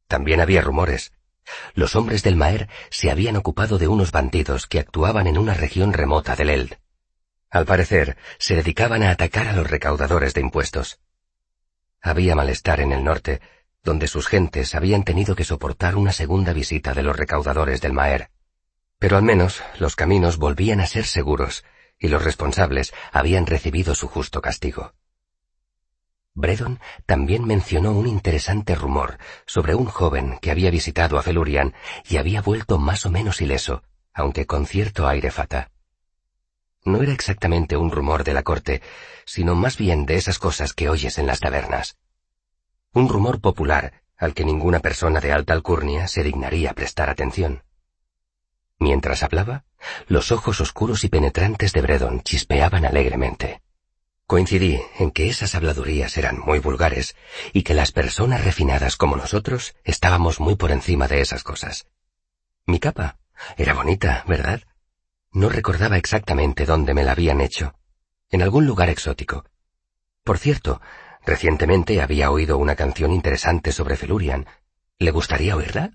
También 0.08 0.40
había 0.40 0.62
rumores. 0.62 1.14
Los 1.74 1.96
hombres 1.96 2.22
del 2.22 2.36
Maer 2.36 2.70
se 2.92 3.10
habían 3.10 3.38
ocupado 3.38 3.80
de 3.80 3.88
unos 3.88 4.12
bandidos 4.12 4.68
que 4.68 4.80
actuaban 4.80 5.26
en 5.26 5.40
una 5.40 5.56
región 5.56 5.94
remota 5.94 6.36
del 6.36 6.52
Eld. 6.52 6.78
Al 7.50 7.66
parecer, 7.66 8.18
se 8.38 8.56
dedicaban 8.56 9.02
a 9.02 9.10
atacar 9.10 9.48
a 9.48 9.54
los 9.54 9.68
recaudadores 9.68 10.36
de 10.36 10.42
impuestos. 10.42 11.00
Había 12.04 12.36
malestar 12.36 12.82
en 12.82 12.92
el 12.92 13.04
norte, 13.04 13.42
donde 13.84 14.06
sus 14.06 14.28
gentes 14.28 14.76
habían 14.76 15.04
tenido 15.04 15.36
que 15.36 15.44
soportar 15.44 15.96
una 15.96 16.12
segunda 16.12 16.54
visita 16.54 16.94
de 16.94 17.02
los 17.02 17.16
recaudadores 17.16 17.82
del 17.82 17.94
Maer. 17.94 18.30
Pero 19.00 19.18
al 19.18 19.24
menos 19.24 19.64
los 19.80 19.96
caminos 19.96 20.38
volvían 20.38 20.82
a 20.82 20.86
ser 20.86 21.08
seguros, 21.08 21.64
y 22.02 22.10
los 22.10 22.24
responsables 22.24 22.94
habían 23.14 23.46
recibido 23.46 23.96
su 23.96 24.10
justo 24.10 24.42
castigo. 24.42 24.94
Bredon 26.34 26.80
también 27.06 27.46
mencionó 27.46 27.92
un 27.92 28.08
interesante 28.08 28.74
rumor 28.74 29.18
sobre 29.46 29.76
un 29.76 29.86
joven 29.86 30.40
que 30.42 30.50
había 30.50 30.72
visitado 30.72 31.20
a 31.20 31.24
Felurian 31.24 31.74
y 32.10 32.18
había 32.18 32.42
vuelto 32.42 32.80
más 32.80 33.06
o 33.06 33.12
menos 33.12 33.42
ileso, 33.42 33.84
aunque 34.14 34.46
con 34.46 34.66
cierto 34.66 35.08
aire 35.08 35.30
fata. 35.30 35.72
No 36.84 37.04
era 37.04 37.14
exactamente 37.14 37.78
un 37.78 37.92
rumor 37.92 38.24
de 38.24 38.34
la 38.34 38.44
corte, 38.44 38.82
sino 39.26 39.54
más 39.54 39.78
bien 39.78 40.06
de 40.06 40.16
esas 40.16 40.40
cosas 40.40 40.74
que 40.74 40.90
oyes 40.90 41.20
en 41.20 41.28
las 41.28 41.40
tabernas. 41.40 41.98
Un 42.94 43.08
rumor 43.08 43.40
popular 43.40 44.02
al 44.18 44.34
que 44.34 44.46
ninguna 44.46 44.80
persona 44.80 45.20
de 45.20 45.32
alta 45.34 45.54
alcurnia 45.54 46.08
se 46.08 46.24
dignaría 46.24 46.74
prestar 46.74 47.10
atención. 47.10 47.64
Mientras 48.82 49.22
hablaba, 49.22 49.64
los 50.08 50.32
ojos 50.32 50.60
oscuros 50.60 51.04
y 51.04 51.08
penetrantes 51.08 51.72
de 51.72 51.82
Bredon 51.82 52.22
chispeaban 52.22 52.84
alegremente. 52.84 53.62
Coincidí 54.26 54.82
en 54.98 55.12
que 55.12 55.28
esas 55.30 55.54
habladurías 55.54 56.18
eran 56.18 56.40
muy 56.40 56.58
vulgares 56.58 57.16
y 57.54 57.62
que 57.62 57.76
las 57.76 57.92
personas 57.92 58.44
refinadas 58.44 58.98
como 58.98 59.18
nosotros 59.18 59.76
estábamos 59.84 60.40
muy 60.40 60.56
por 60.56 60.72
encima 60.72 61.08
de 61.08 61.22
esas 61.22 61.44
cosas. 61.44 61.86
Mi 62.66 62.80
capa 62.80 63.20
era 63.56 63.76
bonita, 63.76 64.24
¿verdad? 64.28 64.64
No 65.32 65.50
recordaba 65.50 65.98
exactamente 65.98 66.66
dónde 66.66 66.96
me 66.96 67.04
la 67.04 67.12
habían 67.12 67.40
hecho. 67.40 67.76
En 68.32 68.42
algún 68.42 68.66
lugar 68.66 68.90
exótico. 68.90 69.46
Por 70.24 70.40
cierto, 70.40 70.82
recientemente 71.24 72.02
había 72.02 72.32
oído 72.32 72.58
una 72.58 72.76
canción 72.76 73.12
interesante 73.12 73.74
sobre 73.74 73.96
Felurian. 73.96 74.48
¿Le 74.98 75.12
gustaría 75.12 75.56
oírla? 75.56 75.92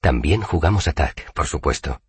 También 0.00 0.42
jugamos 0.42 0.86
Attack, 0.86 1.32
por 1.32 1.46
supuesto. 1.46 2.00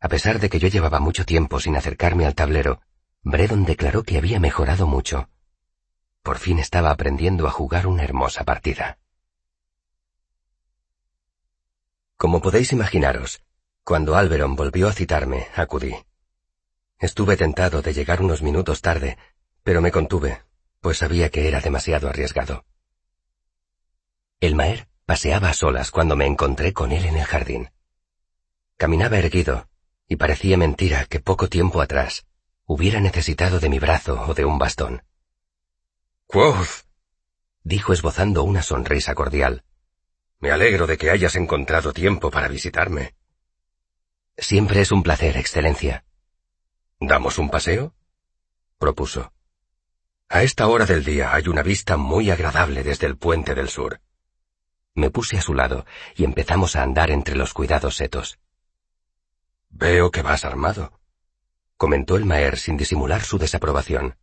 A 0.00 0.08
pesar 0.08 0.38
de 0.38 0.48
que 0.48 0.58
yo 0.58 0.68
llevaba 0.68 1.00
mucho 1.00 1.24
tiempo 1.24 1.58
sin 1.58 1.76
acercarme 1.76 2.26
al 2.26 2.34
tablero, 2.34 2.80
Bredon 3.22 3.64
declaró 3.64 4.04
que 4.04 4.18
había 4.18 4.38
mejorado 4.38 4.86
mucho. 4.86 5.28
Por 6.22 6.38
fin 6.38 6.58
estaba 6.58 6.90
aprendiendo 6.90 7.46
a 7.46 7.50
jugar 7.50 7.86
una 7.86 8.04
hermosa 8.04 8.44
partida. 8.44 8.98
Como 12.16 12.40
podéis 12.40 12.72
imaginaros, 12.72 13.42
cuando 13.82 14.16
Alberon 14.16 14.54
volvió 14.56 14.88
a 14.88 14.92
citarme, 14.92 15.48
acudí. 15.54 15.94
Estuve 16.98 17.36
tentado 17.36 17.82
de 17.82 17.92
llegar 17.92 18.22
unos 18.22 18.42
minutos 18.42 18.80
tarde, 18.80 19.18
pero 19.62 19.82
me 19.82 19.90
contuve, 19.90 20.42
pues 20.80 20.98
sabía 20.98 21.30
que 21.30 21.48
era 21.48 21.60
demasiado 21.60 22.08
arriesgado. 22.08 22.64
El 24.40 24.54
Maer 24.54 24.88
Paseaba 25.06 25.50
a 25.50 25.54
solas 25.54 25.92
cuando 25.92 26.16
me 26.16 26.26
encontré 26.26 26.72
con 26.72 26.90
él 26.90 27.06
en 27.06 27.16
el 27.16 27.24
jardín. 27.24 27.70
Caminaba 28.76 29.18
erguido, 29.18 29.68
y 30.08 30.16
parecía 30.16 30.56
mentira 30.56 31.06
que 31.06 31.20
poco 31.20 31.48
tiempo 31.48 31.80
atrás 31.80 32.26
hubiera 32.64 33.00
necesitado 33.00 33.60
de 33.60 33.68
mi 33.68 33.78
brazo 33.78 34.20
o 34.26 34.34
de 34.34 34.44
un 34.44 34.58
bastón. 34.58 35.04
Quoth, 36.26 36.86
dijo 37.62 37.92
esbozando 37.92 38.42
una 38.42 38.62
sonrisa 38.62 39.14
cordial. 39.14 39.62
Me 40.40 40.50
alegro 40.50 40.88
de 40.88 40.98
que 40.98 41.10
hayas 41.10 41.36
encontrado 41.36 41.92
tiempo 41.92 42.32
para 42.32 42.48
visitarme. 42.48 43.14
Siempre 44.36 44.80
es 44.80 44.90
un 44.90 45.04
placer, 45.04 45.36
Excelencia. 45.36 46.04
¿Damos 46.98 47.38
un 47.38 47.48
paseo? 47.48 47.94
propuso. 48.76 49.32
A 50.28 50.42
esta 50.42 50.66
hora 50.66 50.84
del 50.84 51.04
día 51.04 51.32
hay 51.32 51.46
una 51.46 51.62
vista 51.62 51.96
muy 51.96 52.30
agradable 52.30 52.82
desde 52.82 53.06
el 53.06 53.16
puente 53.16 53.54
del 53.54 53.68
sur. 53.68 54.00
Me 54.96 55.10
puse 55.10 55.36
a 55.36 55.42
su 55.42 55.52
lado 55.52 55.84
y 56.16 56.24
empezamos 56.24 56.74
a 56.74 56.82
andar 56.82 57.10
entre 57.10 57.36
los 57.36 57.52
cuidados 57.52 57.96
setos. 57.96 58.38
Veo 59.68 60.10
que 60.10 60.22
vas 60.22 60.46
armado, 60.46 60.98
comentó 61.76 62.16
el 62.16 62.24
Maer 62.24 62.56
sin 62.56 62.78
disimular 62.78 63.22
su 63.22 63.36
desaprobación. 63.36 64.16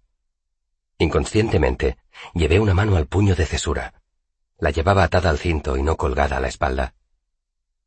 Inconscientemente, 0.97 1.97
llevé 2.33 2.59
una 2.59 2.73
mano 2.73 2.95
al 2.95 3.05
puño 3.05 3.35
de 3.35 3.45
cesura. 3.45 4.01
La 4.57 4.71
llevaba 4.71 5.03
atada 5.03 5.29
al 5.29 5.37
cinto 5.37 5.77
y 5.77 5.83
no 5.83 5.95
colgada 5.95 6.37
a 6.37 6.39
la 6.39 6.47
espalda. 6.47 6.95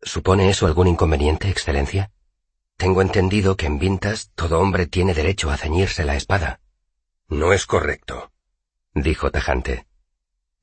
¿Supone 0.00 0.48
eso 0.48 0.66
algún 0.66 0.86
inconveniente, 0.86 1.48
Excelencia? 1.48 2.12
Tengo 2.76 3.02
entendido 3.02 3.56
que 3.56 3.66
en 3.66 3.80
Vintas 3.80 4.30
todo 4.36 4.60
hombre 4.60 4.86
tiene 4.86 5.12
derecho 5.12 5.50
a 5.50 5.56
ceñirse 5.56 6.04
la 6.04 6.14
espada. 6.14 6.60
No 7.28 7.52
es 7.52 7.66
correcto, 7.66 8.30
dijo 8.94 9.32
tajante. 9.32 9.86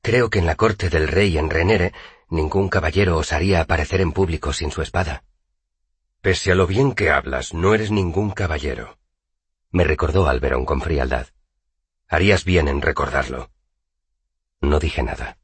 Creo 0.00 0.30
que 0.30 0.38
en 0.38 0.46
la 0.46 0.54
corte 0.54 0.90
del 0.90 1.08
rey 1.08 1.36
en 1.38 1.50
Renere 1.50 1.92
Ningún 2.28 2.68
caballero 2.68 3.16
osaría 3.16 3.60
aparecer 3.60 4.00
en 4.00 4.12
público 4.12 4.52
sin 4.52 4.70
su 4.70 4.82
espada. 4.82 5.24
Pese 6.20 6.52
a 6.52 6.54
lo 6.54 6.66
bien 6.66 6.94
que 6.94 7.10
hablas, 7.10 7.52
no 7.52 7.74
eres 7.74 7.90
ningún 7.90 8.30
caballero. 8.30 8.98
Me 9.70 9.84
recordó 9.84 10.28
Alberón 10.28 10.64
con 10.64 10.80
frialdad. 10.80 11.28
Harías 12.08 12.44
bien 12.44 12.68
en 12.68 12.80
recordarlo. 12.80 13.50
No 14.60 14.78
dije 14.78 15.02
nada. 15.02 15.36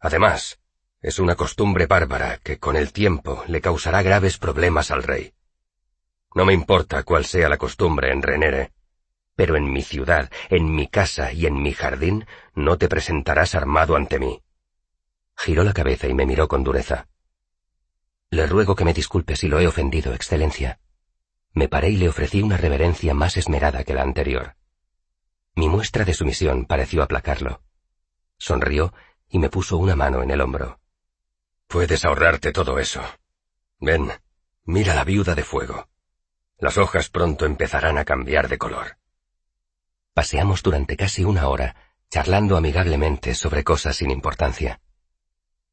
Además, 0.00 0.58
es 1.02 1.18
una 1.18 1.36
costumbre 1.36 1.86
bárbara 1.86 2.38
que 2.38 2.58
con 2.58 2.76
el 2.76 2.92
tiempo 2.92 3.44
le 3.46 3.60
causará 3.60 4.02
graves 4.02 4.38
problemas 4.38 4.90
al 4.90 5.02
rey. 5.02 5.34
No 6.34 6.44
me 6.44 6.52
importa 6.52 7.02
cuál 7.02 7.24
sea 7.24 7.48
la 7.48 7.56
costumbre 7.56 8.12
en 8.12 8.22
Renere, 8.22 8.72
pero 9.34 9.56
en 9.56 9.72
mi 9.72 9.82
ciudad, 9.82 10.30
en 10.48 10.74
mi 10.74 10.86
casa 10.88 11.32
y 11.32 11.46
en 11.46 11.62
mi 11.62 11.72
jardín 11.72 12.26
no 12.54 12.78
te 12.78 12.88
presentarás 12.88 13.54
armado 13.54 13.96
ante 13.96 14.18
mí. 14.18 14.42
Giró 15.42 15.64
la 15.64 15.72
cabeza 15.72 16.06
y 16.06 16.12
me 16.12 16.26
miró 16.26 16.48
con 16.48 16.62
dureza. 16.62 17.08
Le 18.28 18.46
ruego 18.46 18.76
que 18.76 18.84
me 18.84 18.92
disculpe 18.92 19.36
si 19.36 19.48
lo 19.48 19.58
he 19.58 19.66
ofendido, 19.66 20.12
Excelencia. 20.12 20.80
Me 21.54 21.66
paré 21.66 21.88
y 21.88 21.96
le 21.96 22.10
ofrecí 22.10 22.42
una 22.42 22.58
reverencia 22.58 23.14
más 23.14 23.38
esmerada 23.38 23.82
que 23.82 23.94
la 23.94 24.02
anterior. 24.02 24.56
Mi 25.54 25.66
muestra 25.70 26.04
de 26.04 26.12
sumisión 26.12 26.66
pareció 26.66 27.02
aplacarlo. 27.02 27.62
Sonrió 28.36 28.92
y 29.30 29.38
me 29.38 29.48
puso 29.48 29.78
una 29.78 29.96
mano 29.96 30.22
en 30.22 30.30
el 30.30 30.42
hombro. 30.42 30.78
Puedes 31.68 32.04
ahorrarte 32.04 32.52
todo 32.52 32.78
eso. 32.78 33.02
Ven, 33.78 34.12
mira 34.64 34.94
la 34.94 35.04
viuda 35.04 35.34
de 35.34 35.44
fuego. 35.44 35.88
Las 36.58 36.76
hojas 36.76 37.08
pronto 37.08 37.46
empezarán 37.46 37.96
a 37.96 38.04
cambiar 38.04 38.48
de 38.48 38.58
color. 38.58 38.98
Paseamos 40.12 40.62
durante 40.62 40.98
casi 40.98 41.24
una 41.24 41.48
hora, 41.48 41.76
charlando 42.10 42.58
amigablemente 42.58 43.34
sobre 43.34 43.64
cosas 43.64 43.96
sin 43.96 44.10
importancia. 44.10 44.82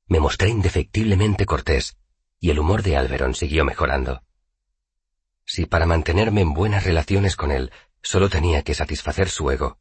Me 0.07 0.19
mostré 0.19 0.49
indefectiblemente 0.49 1.45
cortés, 1.45 1.97
y 2.39 2.49
el 2.49 2.59
humor 2.59 2.83
de 2.83 2.97
Alberon 2.97 3.35
siguió 3.35 3.65
mejorando. 3.65 4.23
Si 5.45 5.65
para 5.65 5.85
mantenerme 5.85 6.41
en 6.41 6.53
buenas 6.53 6.83
relaciones 6.83 7.35
con 7.35 7.51
él 7.51 7.71
solo 8.01 8.29
tenía 8.29 8.63
que 8.63 8.73
satisfacer 8.73 9.29
su 9.29 9.49
ego, 9.51 9.79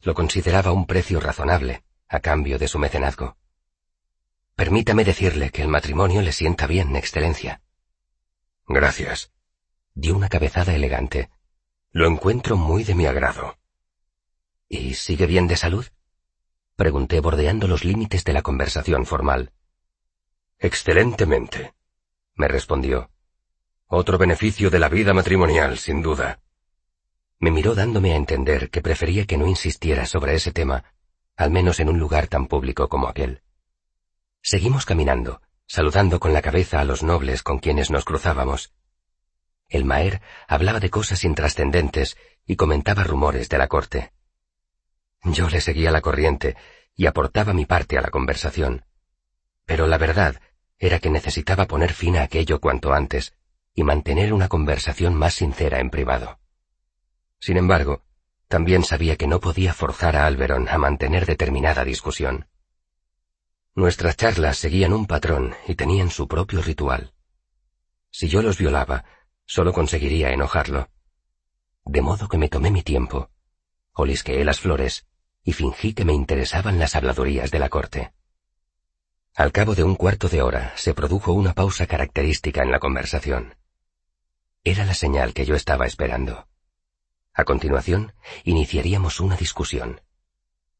lo 0.00 0.14
consideraba 0.14 0.72
un 0.72 0.86
precio 0.86 1.20
razonable, 1.20 1.84
a 2.08 2.20
cambio 2.20 2.58
de 2.58 2.68
su 2.68 2.78
mecenazgo. 2.78 3.36
Permítame 4.54 5.04
decirle 5.04 5.50
que 5.50 5.62
el 5.62 5.68
matrimonio 5.68 6.22
le 6.22 6.32
sienta 6.32 6.66
bien, 6.66 6.96
Excelencia. 6.96 7.62
Gracias. 8.66 9.32
Dio 9.94 10.16
una 10.16 10.28
cabezada 10.28 10.74
elegante. 10.74 11.30
Lo 11.90 12.08
encuentro 12.08 12.56
muy 12.56 12.84
de 12.84 12.94
mi 12.94 13.06
agrado. 13.06 13.58
¿Y 14.68 14.94
sigue 14.94 15.26
bien 15.26 15.46
de 15.48 15.56
salud? 15.56 15.86
Pregunté 16.76 17.20
bordeando 17.20 17.66
los 17.66 17.84
límites 17.84 18.24
de 18.24 18.32
la 18.32 18.42
conversación 18.42 19.06
formal. 19.06 19.52
Excelentemente, 20.60 21.74
me 22.34 22.48
respondió. 22.48 23.10
Otro 23.86 24.18
beneficio 24.18 24.70
de 24.70 24.80
la 24.80 24.88
vida 24.88 25.14
matrimonial, 25.14 25.78
sin 25.78 26.02
duda. 26.02 26.40
Me 27.38 27.52
miró 27.52 27.76
dándome 27.76 28.12
a 28.12 28.16
entender 28.16 28.68
que 28.68 28.82
prefería 28.82 29.24
que 29.24 29.38
no 29.38 29.46
insistiera 29.46 30.04
sobre 30.04 30.34
ese 30.34 30.50
tema, 30.50 30.82
al 31.36 31.50
menos 31.50 31.78
en 31.78 31.88
un 31.88 32.00
lugar 32.00 32.26
tan 32.26 32.48
público 32.48 32.88
como 32.88 33.06
aquel. 33.06 33.42
Seguimos 34.42 34.84
caminando, 34.84 35.40
saludando 35.66 36.18
con 36.18 36.32
la 36.32 36.42
cabeza 36.42 36.80
a 36.80 36.84
los 36.84 37.04
nobles 37.04 37.44
con 37.44 37.60
quienes 37.60 37.92
nos 37.92 38.04
cruzábamos. 38.04 38.74
El 39.68 39.84
Maer 39.84 40.22
hablaba 40.48 40.80
de 40.80 40.90
cosas 40.90 41.22
intrascendentes 41.22 42.16
y 42.46 42.56
comentaba 42.56 43.04
rumores 43.04 43.48
de 43.48 43.58
la 43.58 43.68
corte. 43.68 44.12
Yo 45.22 45.48
le 45.48 45.60
seguía 45.60 45.92
la 45.92 46.00
corriente 46.00 46.56
y 46.96 47.06
aportaba 47.06 47.52
mi 47.52 47.64
parte 47.64 47.96
a 47.96 48.00
la 48.00 48.10
conversación. 48.10 48.84
Pero 49.64 49.86
la 49.86 49.98
verdad 49.98 50.40
era 50.78 50.98
que 50.98 51.10
necesitaba 51.10 51.66
poner 51.66 51.92
fin 51.92 52.16
a 52.16 52.22
aquello 52.22 52.60
cuanto 52.60 52.92
antes 52.92 53.34
y 53.74 53.82
mantener 53.82 54.32
una 54.32 54.48
conversación 54.48 55.14
más 55.14 55.34
sincera 55.34 55.80
en 55.80 55.90
privado. 55.90 56.38
Sin 57.40 57.56
embargo, 57.56 58.02
también 58.48 58.82
sabía 58.82 59.16
que 59.16 59.26
no 59.26 59.40
podía 59.40 59.74
forzar 59.74 60.16
a 60.16 60.26
Alberon 60.26 60.68
a 60.68 60.78
mantener 60.78 61.26
determinada 61.26 61.84
discusión. 61.84 62.48
Nuestras 63.74 64.16
charlas 64.16 64.56
seguían 64.56 64.92
un 64.92 65.06
patrón 65.06 65.54
y 65.66 65.74
tenían 65.74 66.10
su 66.10 66.26
propio 66.26 66.62
ritual. 66.62 67.12
Si 68.10 68.28
yo 68.28 68.42
los 68.42 68.58
violaba, 68.58 69.04
solo 69.46 69.72
conseguiría 69.72 70.32
enojarlo. 70.32 70.88
De 71.84 72.02
modo 72.02 72.28
que 72.28 72.38
me 72.38 72.48
tomé 72.48 72.70
mi 72.70 72.82
tiempo, 72.82 73.30
olisqueé 73.92 74.44
las 74.44 74.60
flores 74.60 75.06
y 75.44 75.52
fingí 75.52 75.92
que 75.94 76.04
me 76.04 76.12
interesaban 76.12 76.78
las 76.78 76.96
habladurías 76.96 77.50
de 77.50 77.58
la 77.58 77.68
corte. 77.68 78.12
Al 79.38 79.52
cabo 79.52 79.76
de 79.76 79.84
un 79.84 79.94
cuarto 79.94 80.28
de 80.28 80.42
hora 80.42 80.72
se 80.74 80.94
produjo 80.94 81.32
una 81.32 81.54
pausa 81.54 81.86
característica 81.86 82.60
en 82.64 82.72
la 82.72 82.80
conversación. 82.80 83.54
Era 84.64 84.84
la 84.84 84.94
señal 84.94 85.32
que 85.32 85.46
yo 85.46 85.54
estaba 85.54 85.86
esperando. 85.86 86.48
A 87.34 87.44
continuación, 87.44 88.14
iniciaríamos 88.42 89.20
una 89.20 89.36
discusión. 89.36 90.00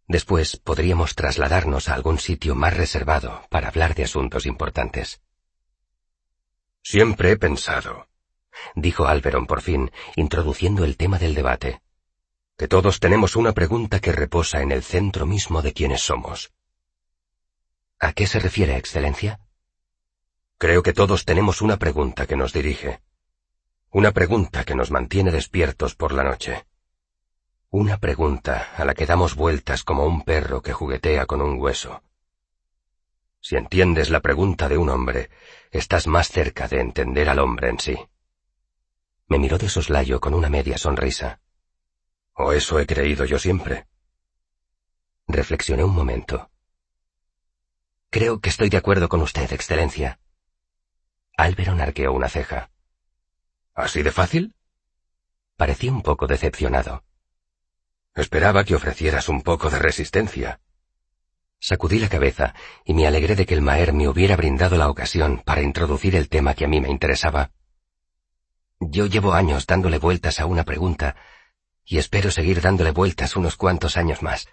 Después 0.08 0.56
podríamos 0.56 1.14
trasladarnos 1.14 1.88
a 1.88 1.94
algún 1.94 2.18
sitio 2.18 2.56
más 2.56 2.76
reservado 2.76 3.42
para 3.48 3.68
hablar 3.68 3.94
de 3.94 4.02
asuntos 4.02 4.44
importantes. 4.44 5.20
Siempre 6.82 7.30
he 7.30 7.36
pensado, 7.36 8.08
dijo 8.74 9.06
Alberon 9.06 9.46
por 9.46 9.62
fin, 9.62 9.92
introduciendo 10.16 10.82
el 10.82 10.96
tema 10.96 11.20
del 11.20 11.36
debate, 11.36 11.80
que 12.56 12.66
todos 12.66 12.98
tenemos 12.98 13.36
una 13.36 13.52
pregunta 13.52 14.00
que 14.00 14.10
reposa 14.10 14.62
en 14.62 14.72
el 14.72 14.82
centro 14.82 15.26
mismo 15.26 15.62
de 15.62 15.72
quienes 15.72 16.00
somos. 16.00 16.50
¿A 18.00 18.12
qué 18.12 18.28
se 18.28 18.38
refiere, 18.38 18.76
Excelencia? 18.76 19.40
Creo 20.56 20.82
que 20.84 20.92
todos 20.92 21.24
tenemos 21.24 21.60
una 21.62 21.78
pregunta 21.78 22.26
que 22.26 22.36
nos 22.36 22.52
dirige. 22.52 23.00
Una 23.90 24.12
pregunta 24.12 24.64
que 24.64 24.76
nos 24.76 24.92
mantiene 24.92 25.32
despiertos 25.32 25.96
por 25.96 26.12
la 26.12 26.22
noche. 26.22 26.66
Una 27.70 27.98
pregunta 27.98 28.72
a 28.76 28.84
la 28.84 28.94
que 28.94 29.04
damos 29.04 29.34
vueltas 29.34 29.82
como 29.82 30.04
un 30.04 30.22
perro 30.22 30.62
que 30.62 30.72
juguetea 30.72 31.26
con 31.26 31.42
un 31.42 31.60
hueso. 31.60 32.02
Si 33.40 33.56
entiendes 33.56 34.10
la 34.10 34.20
pregunta 34.20 34.68
de 34.68 34.78
un 34.78 34.90
hombre, 34.90 35.30
estás 35.72 36.06
más 36.06 36.28
cerca 36.28 36.68
de 36.68 36.80
entender 36.80 37.28
al 37.28 37.40
hombre 37.40 37.68
en 37.68 37.80
sí. 37.80 37.98
Me 39.26 39.38
miró 39.38 39.58
de 39.58 39.68
soslayo 39.68 40.20
con 40.20 40.34
una 40.34 40.48
media 40.48 40.78
sonrisa. 40.78 41.40
¿O 42.34 42.52
eso 42.52 42.78
he 42.78 42.86
creído 42.86 43.24
yo 43.24 43.38
siempre? 43.40 43.88
Reflexioné 45.26 45.82
un 45.82 45.94
momento. 45.94 46.50
Creo 48.10 48.40
que 48.40 48.48
estoy 48.48 48.70
de 48.70 48.78
acuerdo 48.78 49.08
con 49.08 49.20
usted, 49.20 49.52
Excelencia. 49.52 50.18
Alberon 51.36 51.80
arqueó 51.80 52.12
una 52.12 52.28
ceja. 52.28 52.70
¿Así 53.74 54.02
de 54.02 54.10
fácil? 54.10 54.54
Parecía 55.56 55.92
un 55.92 56.02
poco 56.02 56.26
decepcionado. 56.26 57.04
Esperaba 58.14 58.64
que 58.64 58.74
ofrecieras 58.74 59.28
un 59.28 59.42
poco 59.42 59.68
de 59.68 59.78
resistencia. 59.78 60.60
Sacudí 61.60 61.98
la 61.98 62.08
cabeza 62.08 62.54
y 62.84 62.94
me 62.94 63.06
alegré 63.06 63.36
de 63.36 63.44
que 63.44 63.54
el 63.54 63.60
Maer 63.60 63.92
me 63.92 64.08
hubiera 64.08 64.36
brindado 64.36 64.76
la 64.76 64.88
ocasión 64.88 65.42
para 65.44 65.62
introducir 65.62 66.16
el 66.16 66.28
tema 66.28 66.54
que 66.54 66.64
a 66.64 66.68
mí 66.68 66.80
me 66.80 66.88
interesaba. 66.88 67.50
Yo 68.80 69.06
llevo 69.06 69.34
años 69.34 69.66
dándole 69.66 69.98
vueltas 69.98 70.40
a 70.40 70.46
una 70.46 70.64
pregunta 70.64 71.16
y 71.84 71.98
espero 71.98 72.30
seguir 72.30 72.60
dándole 72.60 72.92
vueltas 72.92 73.36
unos 73.36 73.56
cuantos 73.56 73.96
años 73.96 74.22
más. 74.22 74.48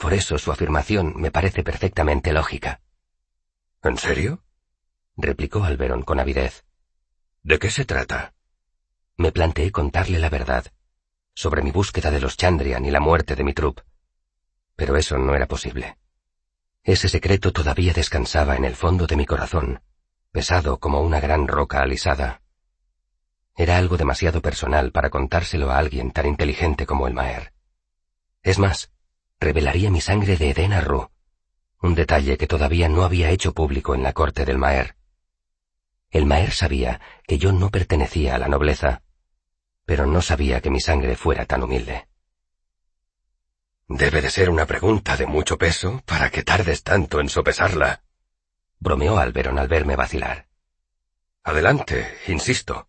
Por 0.00 0.14
eso 0.14 0.38
su 0.38 0.50
afirmación 0.50 1.12
me 1.16 1.30
parece 1.30 1.62
perfectamente 1.62 2.32
lógica. 2.32 2.80
¿En 3.82 3.98
serio? 3.98 4.42
replicó 5.14 5.62
Alberon 5.62 6.04
con 6.04 6.18
avidez. 6.18 6.64
¿De 7.42 7.58
qué 7.58 7.70
se 7.70 7.84
trata? 7.84 8.32
Me 9.18 9.30
planteé 9.30 9.70
contarle 9.70 10.18
la 10.18 10.30
verdad, 10.30 10.64
sobre 11.34 11.60
mi 11.60 11.70
búsqueda 11.70 12.10
de 12.10 12.18
los 12.18 12.38
Chandrian 12.38 12.86
y 12.86 12.90
la 12.90 13.00
muerte 13.00 13.36
de 13.36 13.44
mi 13.44 13.52
trup. 13.52 13.82
Pero 14.74 14.96
eso 14.96 15.18
no 15.18 15.34
era 15.34 15.46
posible. 15.46 15.98
Ese 16.82 17.10
secreto 17.10 17.52
todavía 17.52 17.92
descansaba 17.92 18.56
en 18.56 18.64
el 18.64 18.76
fondo 18.76 19.06
de 19.06 19.16
mi 19.16 19.26
corazón, 19.26 19.82
pesado 20.32 20.80
como 20.80 21.02
una 21.02 21.20
gran 21.20 21.46
roca 21.46 21.82
alisada. 21.82 22.40
Era 23.54 23.76
algo 23.76 23.98
demasiado 23.98 24.40
personal 24.40 24.92
para 24.92 25.10
contárselo 25.10 25.70
a 25.70 25.76
alguien 25.76 26.10
tan 26.10 26.24
inteligente 26.24 26.86
como 26.86 27.06
el 27.06 27.12
Maer. 27.12 27.52
Es 28.42 28.58
más, 28.58 28.90
revelaría 29.40 29.90
mi 29.90 30.00
sangre 30.00 30.36
de 30.36 30.50
Eden 30.50 30.74
a 30.74 30.82
Ru, 30.82 31.10
un 31.80 31.94
detalle 31.94 32.36
que 32.36 32.46
todavía 32.46 32.88
no 32.88 33.02
había 33.02 33.30
hecho 33.30 33.54
público 33.54 33.94
en 33.94 34.02
la 34.02 34.12
corte 34.12 34.44
del 34.44 34.58
Maer. 34.58 34.96
El 36.10 36.26
Maer 36.26 36.52
sabía 36.52 37.00
que 37.26 37.38
yo 37.38 37.52
no 37.52 37.70
pertenecía 37.70 38.34
a 38.34 38.38
la 38.38 38.48
nobleza, 38.48 39.02
pero 39.86 40.06
no 40.06 40.20
sabía 40.20 40.60
que 40.60 40.70
mi 40.70 40.80
sangre 40.80 41.16
fuera 41.16 41.46
tan 41.46 41.62
humilde. 41.62 42.06
Debe 43.88 44.20
de 44.20 44.30
ser 44.30 44.50
una 44.50 44.66
pregunta 44.66 45.16
de 45.16 45.26
mucho 45.26 45.58
peso 45.58 46.02
para 46.04 46.30
que 46.30 46.44
tardes 46.44 46.84
tanto 46.84 47.18
en 47.18 47.28
sopesarla. 47.28 48.02
Bromeó 48.78 49.18
Alberon 49.18 49.58
al 49.58 49.66
verme 49.66 49.96
vacilar. 49.96 50.46
Adelante, 51.42 52.18
insisto. 52.28 52.88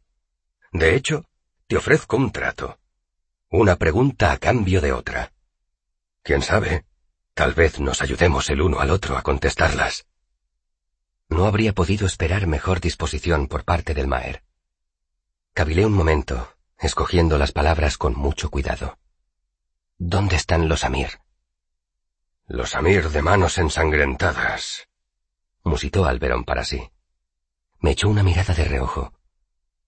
De 0.72 0.96
hecho, 0.96 1.26
te 1.68 1.78
ofrezco 1.78 2.18
un 2.18 2.32
trato. 2.32 2.78
Una 3.50 3.78
pregunta 3.78 4.32
a 4.32 4.38
cambio 4.38 4.80
de 4.80 4.92
otra. 4.92 5.32
Quién 6.24 6.42
sabe, 6.42 6.86
tal 7.34 7.54
vez 7.54 7.80
nos 7.80 8.02
ayudemos 8.02 8.50
el 8.50 8.62
uno 8.62 8.80
al 8.80 8.92
otro 8.92 9.18
a 9.18 9.22
contestarlas. 9.22 10.06
No 11.30 11.46
habría 11.46 11.74
podido 11.74 12.06
esperar 12.06 12.46
mejor 12.46 12.80
disposición 12.82 13.48
por 13.48 13.64
parte 13.64 13.94
del 13.94 14.08
Maer. 14.08 14.44
Cavilé 15.54 15.86
un 15.86 15.94
momento, 15.94 16.56
escogiendo 16.78 17.38
las 17.38 17.52
palabras 17.52 17.98
con 17.98 18.14
mucho 18.16 18.50
cuidado. 18.50 18.98
¿Dónde 19.98 20.36
están 20.36 20.68
los 20.68 20.84
Amir? 20.84 21.20
Los 22.48 22.76
Amir 22.76 23.10
de 23.10 23.22
manos 23.22 23.58
ensangrentadas, 23.58 24.88
musitó 25.64 26.06
Alberón 26.06 26.44
para 26.44 26.64
sí. 26.64 26.92
Me 27.80 27.92
echó 27.92 28.10
una 28.10 28.24
mirada 28.24 28.54
de 28.54 28.66
reojo. 28.66 29.14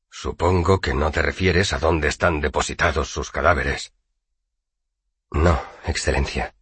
Supongo 0.09 0.79
que 0.79 0.93
no 0.93 1.11
te 1.11 1.21
refieres 1.21 1.73
a 1.73 1.79
dónde 1.79 2.07
están 2.07 2.41
depositados 2.41 3.09
sus 3.09 3.31
cadáveres. 3.31 3.93
No, 5.33 5.59
Excelencia, 5.85 6.53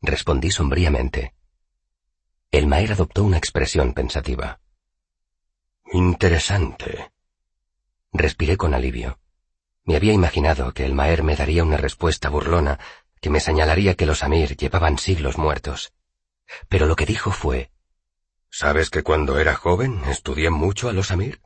respondí 0.00 0.50
sombríamente. 0.50 1.34
El 2.50 2.66
Maer 2.66 2.92
adoptó 2.92 3.22
una 3.22 3.38
expresión 3.38 3.94
pensativa. 3.94 4.60
Interesante. 5.92 7.12
Respiré 8.12 8.56
con 8.56 8.74
alivio. 8.74 9.20
Me 9.84 9.94
había 9.94 10.12
imaginado 10.12 10.74
que 10.74 10.84
el 10.84 10.94
Maer 10.94 11.22
me 11.22 11.36
daría 11.36 11.62
una 11.62 11.76
respuesta 11.76 12.28
burlona 12.28 12.80
que 13.20 13.30
me 13.30 13.38
señalaría 13.38 13.94
que 13.94 14.04
los 14.04 14.24
Amir 14.24 14.56
llevaban 14.56 14.98
siglos 14.98 15.38
muertos. 15.38 15.92
Pero 16.68 16.86
lo 16.86 16.96
que 16.96 17.06
dijo 17.06 17.30
fue... 17.30 17.70
¿Sabes 18.50 18.90
que 18.90 19.04
cuando 19.04 19.38
era 19.38 19.54
joven 19.54 20.02
estudié 20.06 20.50
mucho 20.50 20.88
a 20.88 20.92
los 20.92 21.12
Amir? 21.12 21.40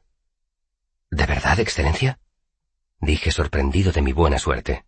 ¿De 1.10 1.26
verdad, 1.26 1.60
Excelencia? 1.60 2.18
Dije 2.98 3.30
sorprendido 3.30 3.92
de 3.92 4.00
mi 4.00 4.12
buena 4.12 4.38
suerte. 4.38 4.86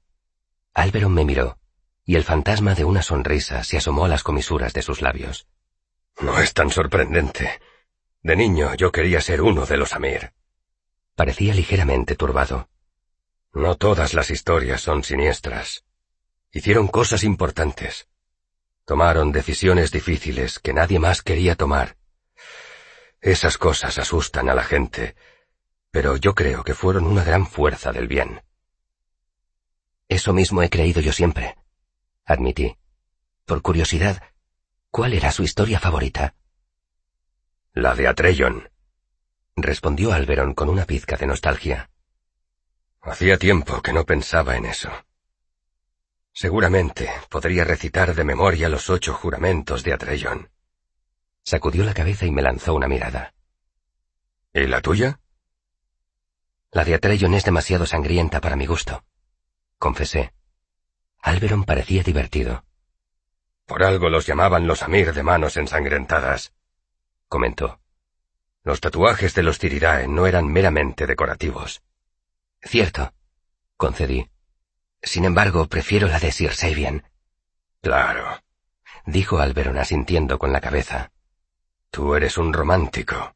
Alberon 0.74 1.12
me 1.14 1.24
miró, 1.24 1.58
y 2.04 2.16
el 2.16 2.24
fantasma 2.24 2.74
de 2.74 2.84
una 2.84 3.02
sonrisa 3.02 3.64
se 3.64 3.76
asomó 3.76 4.04
a 4.04 4.08
las 4.08 4.22
comisuras 4.22 4.72
de 4.72 4.82
sus 4.82 5.02
labios. 5.02 5.46
No 6.20 6.38
es 6.40 6.54
tan 6.54 6.70
sorprendente. 6.70 7.60
De 8.22 8.34
niño 8.34 8.74
yo 8.74 8.90
quería 8.90 9.20
ser 9.20 9.42
uno 9.42 9.66
de 9.66 9.76
los 9.76 9.94
Amir. 9.94 10.32
Parecía 11.14 11.54
ligeramente 11.54 12.16
turbado. 12.16 12.68
No 13.52 13.76
todas 13.76 14.14
las 14.14 14.30
historias 14.30 14.80
son 14.80 15.04
siniestras. 15.04 15.84
Hicieron 16.52 16.88
cosas 16.88 17.24
importantes. 17.24 18.08
Tomaron 18.84 19.32
decisiones 19.32 19.90
difíciles 19.90 20.58
que 20.58 20.72
nadie 20.72 20.98
más 20.98 21.22
quería 21.22 21.54
tomar. 21.54 21.96
Esas 23.20 23.58
cosas 23.58 23.98
asustan 23.98 24.48
a 24.48 24.54
la 24.54 24.62
gente, 24.62 25.14
pero 25.90 26.16
yo 26.16 26.34
creo 26.34 26.64
que 26.64 26.74
fueron 26.74 27.06
una 27.06 27.24
gran 27.24 27.46
fuerza 27.46 27.92
del 27.92 28.08
bien. 28.08 28.42
Eso 30.08 30.32
mismo 30.32 30.62
he 30.62 30.70
creído 30.70 31.00
yo 31.00 31.12
siempre, 31.12 31.56
admití. 32.24 32.76
Por 33.44 33.62
curiosidad, 33.62 34.22
¿cuál 34.90 35.12
era 35.12 35.30
su 35.32 35.42
historia 35.42 35.80
favorita? 35.80 36.34
La 37.72 37.94
de 37.94 38.08
Atreyon, 38.08 38.70
respondió 39.54 40.12
Alberon 40.12 40.54
con 40.54 40.68
una 40.68 40.84
pizca 40.84 41.16
de 41.16 41.26
nostalgia. 41.26 41.90
Hacía 43.02 43.38
tiempo 43.38 43.80
que 43.82 43.92
no 43.92 44.04
pensaba 44.04 44.56
en 44.56 44.66
eso. 44.66 44.90
Seguramente 46.32 47.10
podría 47.28 47.64
recitar 47.64 48.14
de 48.14 48.24
memoria 48.24 48.68
los 48.68 48.90
ocho 48.90 49.12
juramentos 49.12 49.82
de 49.82 49.92
Atreyon. 49.92 50.50
Sacudió 51.44 51.84
la 51.84 51.94
cabeza 51.94 52.26
y 52.26 52.30
me 52.30 52.42
lanzó 52.42 52.74
una 52.74 52.88
mirada. 52.88 53.34
¿Y 54.52 54.66
la 54.66 54.80
tuya? 54.80 55.20
La 56.70 56.84
de 56.84 56.94
Atreyon 56.94 57.34
es 57.34 57.44
demasiado 57.44 57.86
sangrienta 57.86 58.40
para 58.40 58.56
mi 58.56 58.66
gusto, 58.66 59.04
confesé. 59.78 60.32
Alberon 61.20 61.64
parecía 61.64 62.02
divertido. 62.02 62.64
Por 63.66 63.82
algo 63.82 64.08
los 64.08 64.26
llamaban 64.26 64.66
los 64.66 64.82
Amir 64.82 65.12
de 65.12 65.22
manos 65.22 65.56
ensangrentadas, 65.56 66.54
comentó. 67.28 67.80
Los 68.64 68.80
tatuajes 68.80 69.34
de 69.34 69.42
los 69.42 69.58
Tiridae 69.58 70.08
no 70.08 70.26
eran 70.26 70.48
meramente 70.48 71.06
decorativos. 71.06 71.82
Cierto, 72.62 73.12
concedí. 73.76 74.28
Sin 75.02 75.24
embargo, 75.24 75.66
prefiero 75.66 76.08
la 76.08 76.18
de 76.18 76.32
Sir 76.32 76.54
Sabian. 76.54 77.04
Claro, 77.80 78.42
dijo 79.06 79.38
Alberon 79.38 79.78
asintiendo 79.78 80.38
con 80.38 80.52
la 80.52 80.60
cabeza. 80.60 81.12
Tú 81.90 82.14
eres 82.14 82.36
un 82.36 82.52
romántico. 82.52 83.34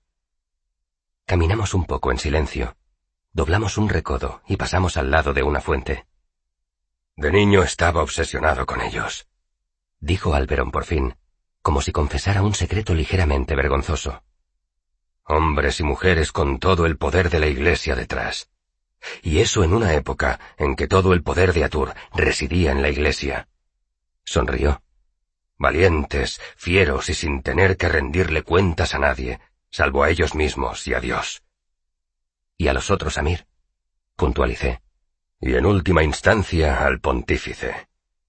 Caminamos 1.25 1.73
un 1.73 1.87
poco 1.87 2.11
en 2.11 2.19
silencio. 2.19 2.77
Doblamos 3.33 3.79
un 3.79 3.89
recodo 3.89 4.43
y 4.47 4.57
pasamos 4.57 4.97
al 4.97 5.11
lado 5.11 5.33
de 5.33 5.43
una 5.43 5.61
fuente. 5.61 6.07
De 7.17 7.31
niño 7.31 7.63
estaba 7.63 8.03
obsesionado 8.03 8.65
con 8.65 8.81
ellos, 8.81 9.27
dijo 10.01 10.35
Alberon 10.35 10.71
por 10.71 10.85
fin, 10.85 11.15
como 11.61 11.83
si 11.83 11.93
confesara 11.93 12.43
un 12.43 12.55
secreto 12.55 12.95
ligeramente 12.95 13.55
vergonzoso. 13.55 14.23
Hombres 15.25 15.79
y 15.81 15.85
mujeres 15.85 16.33
con 16.33 16.59
todo 16.59 16.87
el 16.87 16.97
poder 16.97 17.31
de 17.31 17.39
la 17.39 17.47
Iglesia 17.47 17.95
detrás. 17.95 18.51
Y 19.23 19.39
eso 19.39 19.63
en 19.63 19.75
una 19.75 19.95
época 19.95 20.41
en 20.57 20.75
que 20.75 20.89
todo 20.89 21.13
el 21.13 21.23
poder 21.23 21.53
de 21.53 21.65
Atur 21.65 21.95
residía 22.15 22.73
en 22.73 22.83
la 22.83 22.89
Iglesia. 22.89 23.49
Sonrió. 24.25 24.83
Valientes, 25.59 26.41
fieros 26.57 27.09
y 27.09 27.15
sin 27.15 27.43
tener 27.43 27.77
que 27.77 27.89
rendirle 27.89 28.43
cuentas 28.43 28.95
a 28.95 28.99
nadie, 28.99 29.39
salvo 29.71 30.03
a 30.03 30.11
ellos 30.11 30.35
mismos 30.35 30.87
y 30.89 30.95
a 30.95 31.01
Dios. 31.01 31.43
Y 32.57 32.69
a 32.69 32.73
los 32.73 32.91
otros, 32.91 33.19
Amir, 33.19 33.47
puntualicé. 34.17 34.81
Y 35.45 35.57
en 35.57 35.67
última 35.67 36.05
instancia 36.05 36.87
al 36.87 37.01
pontífice, 37.01 37.89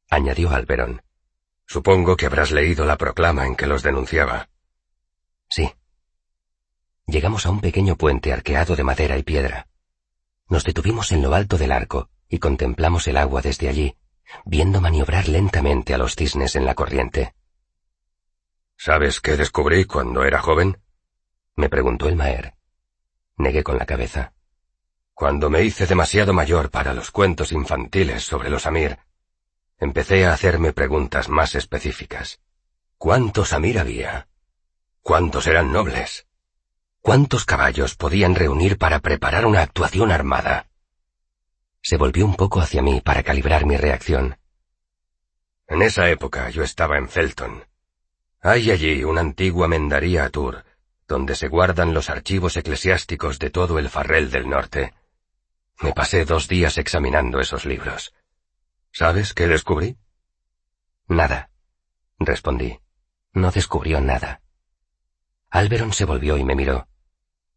añadió 0.09 0.49
Alberón. 0.49 1.03
Supongo 1.67 2.17
que 2.17 2.25
habrás 2.25 2.49
leído 2.49 2.85
la 2.85 2.97
proclama 2.97 3.45
en 3.45 3.55
que 3.55 3.67
los 3.67 3.83
denunciaba. 3.83 4.49
Sí. 5.47 5.71
Llegamos 7.05 7.45
a 7.45 7.51
un 7.51 7.61
pequeño 7.61 7.97
puente 7.97 8.33
arqueado 8.33 8.75
de 8.75 8.83
madera 8.83 9.15
y 9.19 9.21
piedra. 9.21 9.67
Nos 10.49 10.63
detuvimos 10.63 11.11
en 11.11 11.21
lo 11.21 11.35
alto 11.35 11.59
del 11.59 11.71
arco 11.71 12.09
y 12.27 12.39
contemplamos 12.39 13.07
el 13.07 13.17
agua 13.17 13.43
desde 13.43 13.69
allí, 13.69 13.95
viendo 14.43 14.81
maniobrar 14.81 15.27
lentamente 15.27 15.93
a 15.93 15.99
los 15.99 16.15
cisnes 16.15 16.55
en 16.55 16.65
la 16.65 16.73
corriente. 16.73 17.35
¿Sabes 18.75 19.21
qué 19.21 19.37
descubrí 19.37 19.85
cuando 19.85 20.23
era 20.23 20.41
joven? 20.41 20.81
me 21.55 21.69
preguntó 21.69 22.09
el 22.09 22.15
Maer. 22.15 22.55
Negué 23.37 23.63
con 23.63 23.77
la 23.77 23.85
cabeza. 23.85 24.33
Cuando 25.23 25.49
me 25.49 25.63
hice 25.63 25.87
demasiado 25.87 26.33
mayor 26.33 26.69
para 26.69 26.93
los 26.93 27.09
cuentos 27.09 27.53
infantiles 27.53 28.25
sobre 28.25 28.49
los 28.49 28.65
Amir, 28.65 28.99
empecé 29.79 30.25
a 30.25 30.33
hacerme 30.33 30.73
preguntas 30.73 31.29
más 31.29 31.55
específicas. 31.55 32.41
¿Cuántos 32.97 33.53
Amir 33.53 33.79
había? 33.79 34.27
¿Cuántos 35.01 35.47
eran 35.47 35.71
nobles? 35.71 36.27
¿Cuántos 36.99 37.45
caballos 37.45 37.95
podían 37.95 38.35
reunir 38.35 38.77
para 38.77 38.99
preparar 38.99 39.45
una 39.45 39.61
actuación 39.61 40.11
armada? 40.11 40.67
Se 41.81 41.95
volvió 41.95 42.25
un 42.25 42.35
poco 42.35 42.59
hacia 42.59 42.81
mí 42.81 42.99
para 42.99 43.23
calibrar 43.23 43.65
mi 43.65 43.77
reacción. 43.77 44.37
En 45.69 45.83
esa 45.83 46.09
época 46.09 46.49
yo 46.49 46.63
estaba 46.63 46.97
en 46.97 47.07
Felton. 47.07 47.63
Hay 48.41 48.71
allí 48.71 49.05
una 49.05 49.21
antigua 49.21 49.69
mendaría 49.69 50.29
Tour, 50.29 50.65
donde 51.07 51.35
se 51.37 51.47
guardan 51.47 51.93
los 51.93 52.09
archivos 52.09 52.57
eclesiásticos 52.57 53.39
de 53.39 53.51
todo 53.51 53.79
el 53.79 53.87
Farrel 53.87 54.29
del 54.29 54.49
Norte. 54.49 54.93
Me 55.81 55.93
pasé 55.93 56.25
dos 56.25 56.47
días 56.47 56.77
examinando 56.77 57.39
esos 57.39 57.65
libros. 57.65 58.13
¿Sabes 58.91 59.33
qué 59.33 59.47
descubrí? 59.47 59.97
Nada, 61.07 61.49
respondí. 62.19 62.79
No 63.33 63.51
descubrió 63.51 63.99
nada. 63.99 64.41
Alberon 65.49 65.93
se 65.93 66.05
volvió 66.05 66.37
y 66.37 66.43
me 66.43 66.55
miró. 66.55 66.87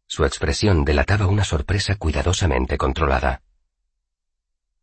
Su 0.07 0.25
expresión 0.25 0.85
delataba 0.85 1.27
una 1.27 1.43
sorpresa 1.43 1.95
cuidadosamente 1.95 2.77
controlada. 2.77 3.41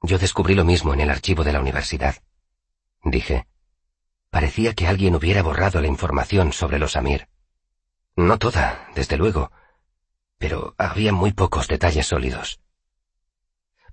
Yo 0.03 0.19
descubrí 0.19 0.55
lo 0.55 0.65
mismo 0.65 0.93
en 0.95 1.01
el 1.01 1.11
archivo 1.11 1.45
de 1.45 1.53
la 1.53 1.61
universidad. 1.61 2.17
Dije. 3.03 3.47
Parecía 4.31 4.75
que 4.75 4.87
alguien 4.87 5.15
hubiera 5.15 5.43
borrado 5.43 5.81
la 5.81 5.87
información 5.87 6.53
sobre 6.53 6.79
los 6.79 6.97
Amir. 6.97 7.29
No 8.17 8.39
toda, 8.39 8.89
desde 8.95 9.17
luego, 9.17 9.51
pero 10.39 10.75
había 10.77 11.13
muy 11.13 11.33
pocos 11.33 11.69
detalles 11.69 12.07
sólidos. 12.07 12.61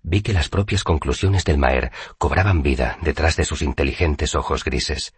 Vi 0.04 0.22
que 0.22 0.34
las 0.34 0.50
propias 0.50 0.84
conclusiones 0.84 1.46
del 1.46 1.58
Maer 1.58 1.92
cobraban 2.18 2.64
vida 2.64 2.98
detrás 3.02 3.36
de 3.36 3.46
sus 3.46 3.62
inteligentes 3.62 4.36
ojos 4.36 4.64
grises. 4.64 5.14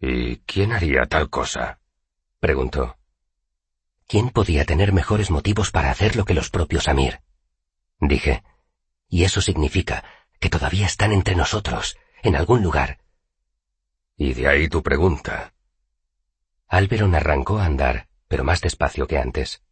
¿Y 0.00 0.36
quién 0.38 0.72
haría 0.72 1.06
tal 1.06 1.30
cosa? 1.30 1.80
preguntó. 2.38 2.96
¿Quién 4.06 4.30
podía 4.30 4.64
tener 4.64 4.92
mejores 4.92 5.30
motivos 5.30 5.70
para 5.70 5.90
hacerlo 5.90 6.24
que 6.24 6.34
los 6.34 6.50
propios 6.50 6.86
Amir? 6.86 7.20
Dije. 7.98 8.44
Y 9.08 9.24
eso 9.24 9.40
significa 9.40 10.04
que 10.38 10.50
todavía 10.50 10.86
están 10.86 11.12
entre 11.12 11.34
nosotros, 11.34 11.96
en 12.22 12.36
algún 12.36 12.62
lugar. 12.62 12.98
Y 14.16 14.34
de 14.34 14.48
ahí 14.48 14.68
tu 14.68 14.82
pregunta. 14.82 15.54
Alberon 16.68 17.14
arrancó 17.14 17.58
a 17.58 17.64
andar, 17.64 18.08
pero 18.28 18.44
más 18.44 18.60
despacio 18.60 19.06
que 19.06 19.18
antes. 19.18 19.62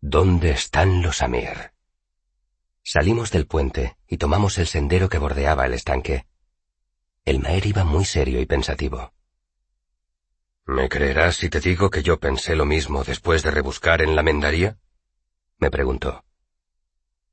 ¿Dónde 0.00 0.50
están 0.50 1.02
los 1.02 1.22
Amir? 1.22 1.72
Salimos 2.92 3.30
del 3.30 3.46
puente 3.46 3.96
y 4.08 4.16
tomamos 4.16 4.58
el 4.58 4.66
sendero 4.66 5.08
que 5.08 5.18
bordeaba 5.18 5.64
el 5.64 5.74
estanque. 5.74 6.26
El 7.24 7.38
Maer 7.38 7.66
iba 7.66 7.84
muy 7.84 8.04
serio 8.04 8.40
y 8.40 8.46
pensativo. 8.46 9.12
¿Me 10.66 10.88
creerás 10.88 11.36
si 11.36 11.48
te 11.48 11.60
digo 11.60 11.88
que 11.88 12.02
yo 12.02 12.18
pensé 12.18 12.56
lo 12.56 12.64
mismo 12.64 13.04
después 13.04 13.44
de 13.44 13.52
rebuscar 13.52 14.02
en 14.02 14.16
la 14.16 14.24
mendaría? 14.24 14.76
me 15.58 15.70
preguntó. 15.70 16.24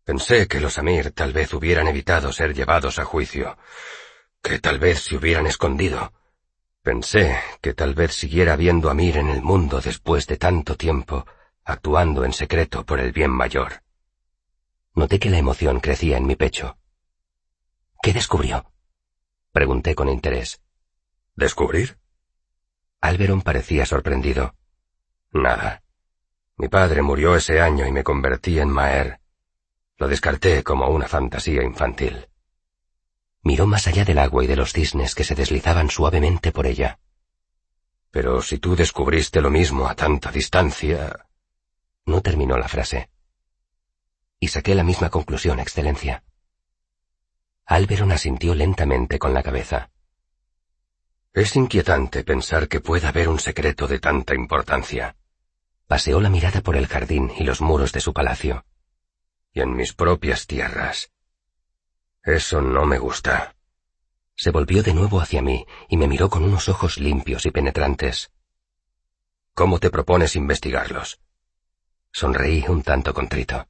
Pensé 0.04 0.48
que 0.48 0.60
los 0.60 0.78
Amir 0.78 1.10
tal 1.10 1.34
vez 1.34 1.52
hubieran 1.56 1.88
evitado 1.88 2.32
ser 2.32 2.54
llevados 2.54 3.00
a 3.00 3.06
juicio, 3.06 3.58
que 4.44 4.60
tal 4.60 4.78
vez 4.78 5.00
se 5.00 5.16
hubieran 5.16 5.48
escondido. 5.48 6.14
Pensé 6.84 7.36
que 7.62 7.74
tal 7.74 7.96
vez 7.96 8.14
siguiera 8.14 8.54
habiendo 8.54 8.92
Amir 8.92 9.18
en 9.18 9.30
el 9.30 9.42
mundo 9.42 9.82
después 9.82 10.28
de 10.28 10.38
tanto 10.38 10.78
tiempo, 10.78 11.26
actuando 11.64 12.26
en 12.26 12.34
secreto 12.34 12.86
por 12.86 13.00
el 13.00 13.12
bien 13.12 13.32
mayor. 13.32 13.87
Noté 14.98 15.20
que 15.20 15.30
la 15.30 15.38
emoción 15.38 15.80
crecía 15.80 16.18
en 16.18 16.26
mi 16.26 16.36
pecho. 16.36 16.76
¿Qué 18.02 18.14
descubrió? 18.14 18.74
Pregunté 19.52 19.94
con 19.94 20.10
interés. 20.10 20.60
¿Descubrir? 21.36 22.00
Alberon 23.00 23.44
parecía 23.44 23.86
sorprendido. 23.86 24.56
Nada. 25.32 25.84
Mi 26.56 26.68
padre 26.68 27.04
murió 27.04 27.36
ese 27.36 27.62
año 27.62 27.86
y 27.86 27.92
me 27.92 28.04
convertí 28.04 28.58
en 28.58 28.70
Maer. 28.70 29.20
Lo 29.98 30.08
descarté 30.08 30.64
como 30.64 30.90
una 30.90 31.08
fantasía 31.08 31.62
infantil. 31.62 32.28
Miró 33.44 33.68
más 33.68 33.86
allá 33.86 34.04
del 34.04 34.18
agua 34.18 34.46
y 34.46 34.48
de 34.48 34.56
los 34.56 34.74
cisnes 34.74 35.14
que 35.14 35.24
se 35.24 35.36
deslizaban 35.36 35.92
suavemente 35.92 36.52
por 36.52 36.66
ella. 36.66 36.98
Pero 38.10 38.42
si 38.42 38.58
tú 38.58 38.76
descubriste 38.76 39.42
lo 39.42 39.52
mismo 39.52 39.88
a 39.88 39.94
tanta 39.94 40.32
distancia... 40.32 41.28
No 42.08 42.24
terminó 42.24 42.58
la 42.58 42.68
frase. 42.68 43.12
Y 44.40 44.50
saqué 44.50 44.76
la 44.76 44.84
misma 44.84 45.10
conclusión, 45.10 45.60
Excelencia. 45.60 46.24
Alberon 47.66 48.12
asintió 48.12 48.56
lentamente 48.56 49.20
con 49.20 49.34
la 49.34 49.44
cabeza. 49.44 49.90
Es 51.34 51.56
inquietante 51.56 52.24
pensar 52.24 52.68
que 52.68 52.80
pueda 52.80 53.10
haber 53.10 53.30
un 53.30 53.40
secreto 53.40 53.88
de 53.88 54.00
tanta 54.00 54.34
importancia. 54.34 55.16
Paseó 55.86 56.22
la 56.22 56.30
mirada 56.30 56.62
por 56.62 56.76
el 56.76 56.88
jardín 56.88 57.32
y 57.38 57.44
los 57.44 57.62
muros 57.62 57.92
de 57.92 58.00
su 58.00 58.14
palacio. 58.14 58.66
Y 59.54 59.62
en 59.62 59.76
mis 59.76 59.94
propias 59.94 60.48
tierras. 60.48 61.12
Eso 62.24 62.62
no 62.62 62.86
me 62.86 63.00
gusta. 63.00 63.56
Se 64.36 64.52
volvió 64.52 64.84
de 64.84 64.94
nuevo 64.94 65.20
hacia 65.20 65.42
mí 65.42 65.66
y 65.90 65.98
me 65.98 66.08
miró 66.08 66.30
con 66.30 66.44
unos 66.44 66.70
ojos 66.70 66.98
limpios 66.98 67.46
y 67.46 67.52
penetrantes. 67.52 68.32
¿Cómo 69.54 69.80
te 69.80 69.90
propones 69.90 70.36
investigarlos? 70.36 71.20
Sonreí 72.12 72.66
un 72.68 72.84
tanto 72.84 73.14
contrito. 73.14 73.68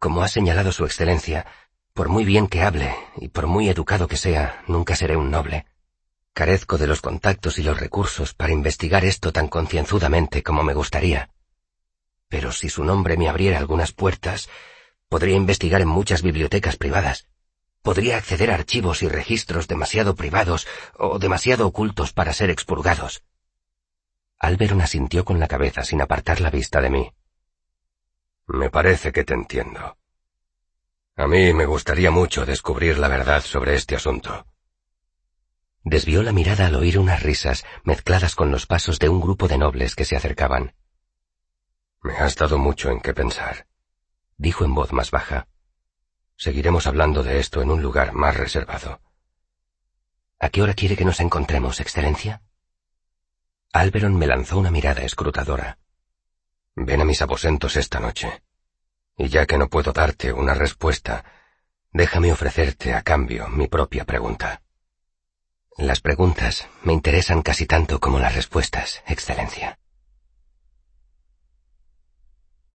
Como 0.00 0.22
ha 0.22 0.28
señalado 0.28 0.72
su 0.72 0.86
excelencia, 0.86 1.44
por 1.92 2.08
muy 2.08 2.24
bien 2.24 2.48
que 2.48 2.62
hable 2.62 2.96
y 3.18 3.28
por 3.28 3.46
muy 3.46 3.68
educado 3.68 4.08
que 4.08 4.16
sea, 4.16 4.64
nunca 4.66 4.96
seré 4.96 5.14
un 5.14 5.30
noble. 5.30 5.66
Carezco 6.32 6.78
de 6.78 6.86
los 6.86 7.02
contactos 7.02 7.58
y 7.58 7.62
los 7.62 7.78
recursos 7.78 8.32
para 8.32 8.54
investigar 8.54 9.04
esto 9.04 9.30
tan 9.30 9.48
concienzudamente 9.48 10.42
como 10.42 10.62
me 10.62 10.72
gustaría. 10.72 11.28
Pero 12.28 12.50
si 12.50 12.70
su 12.70 12.82
nombre 12.82 13.18
me 13.18 13.28
abriera 13.28 13.58
algunas 13.58 13.92
puertas, 13.92 14.48
podría 15.10 15.36
investigar 15.36 15.82
en 15.82 15.88
muchas 15.88 16.22
bibliotecas 16.22 16.78
privadas. 16.78 17.26
Podría 17.82 18.16
acceder 18.16 18.52
a 18.52 18.54
archivos 18.54 19.02
y 19.02 19.08
registros 19.08 19.68
demasiado 19.68 20.14
privados 20.14 20.66
o 20.96 21.18
demasiado 21.18 21.66
ocultos 21.66 22.14
para 22.14 22.32
ser 22.32 22.48
expurgados. 22.48 23.22
Alberon 24.38 24.80
asintió 24.80 25.26
con 25.26 25.38
la 25.38 25.46
cabeza 25.46 25.82
sin 25.82 26.00
apartar 26.00 26.40
la 26.40 26.48
vista 26.48 26.80
de 26.80 26.88
mí. 26.88 27.12
Me 28.52 28.68
parece 28.68 29.12
que 29.12 29.22
te 29.22 29.32
entiendo. 29.32 29.96
A 31.14 31.28
mí 31.28 31.52
me 31.52 31.66
gustaría 31.66 32.10
mucho 32.10 32.44
descubrir 32.44 32.98
la 32.98 33.06
verdad 33.06 33.42
sobre 33.42 33.76
este 33.76 33.94
asunto. 33.94 34.44
Desvió 35.84 36.24
la 36.24 36.32
mirada 36.32 36.66
al 36.66 36.74
oír 36.74 36.98
unas 36.98 37.22
risas 37.22 37.64
mezcladas 37.84 38.34
con 38.34 38.50
los 38.50 38.66
pasos 38.66 38.98
de 38.98 39.08
un 39.08 39.20
grupo 39.20 39.46
de 39.46 39.56
nobles 39.56 39.94
que 39.94 40.04
se 40.04 40.16
acercaban. 40.16 40.74
Me 42.02 42.16
has 42.16 42.34
dado 42.34 42.58
mucho 42.58 42.90
en 42.90 43.00
qué 43.00 43.14
pensar, 43.14 43.68
dijo 44.36 44.64
en 44.64 44.74
voz 44.74 44.92
más 44.92 45.12
baja. 45.12 45.46
Seguiremos 46.36 46.88
hablando 46.88 47.22
de 47.22 47.38
esto 47.38 47.62
en 47.62 47.70
un 47.70 47.82
lugar 47.82 48.14
más 48.14 48.36
reservado. 48.36 49.00
¿A 50.40 50.48
qué 50.48 50.60
hora 50.60 50.74
quiere 50.74 50.96
que 50.96 51.04
nos 51.04 51.20
encontremos, 51.20 51.78
Excelencia? 51.78 52.42
Alberon 53.72 54.16
me 54.16 54.26
lanzó 54.26 54.58
una 54.58 54.72
mirada 54.72 55.02
escrutadora. 55.02 55.78
Ven 56.82 57.02
a 57.02 57.04
mis 57.04 57.20
aposentos 57.20 57.76
esta 57.76 58.00
noche. 58.00 58.42
Y 59.18 59.28
ya 59.28 59.44
que 59.44 59.58
no 59.58 59.68
puedo 59.68 59.92
darte 59.92 60.32
una 60.32 60.54
respuesta, 60.54 61.24
déjame 61.92 62.32
ofrecerte 62.32 62.94
a 62.94 63.02
cambio 63.02 63.48
mi 63.48 63.68
propia 63.68 64.06
pregunta. 64.06 64.62
Las 65.76 66.00
preguntas 66.00 66.68
me 66.82 66.94
interesan 66.94 67.42
casi 67.42 67.66
tanto 67.66 68.00
como 68.00 68.18
las 68.18 68.34
respuestas, 68.34 69.02
Excelencia. 69.06 69.79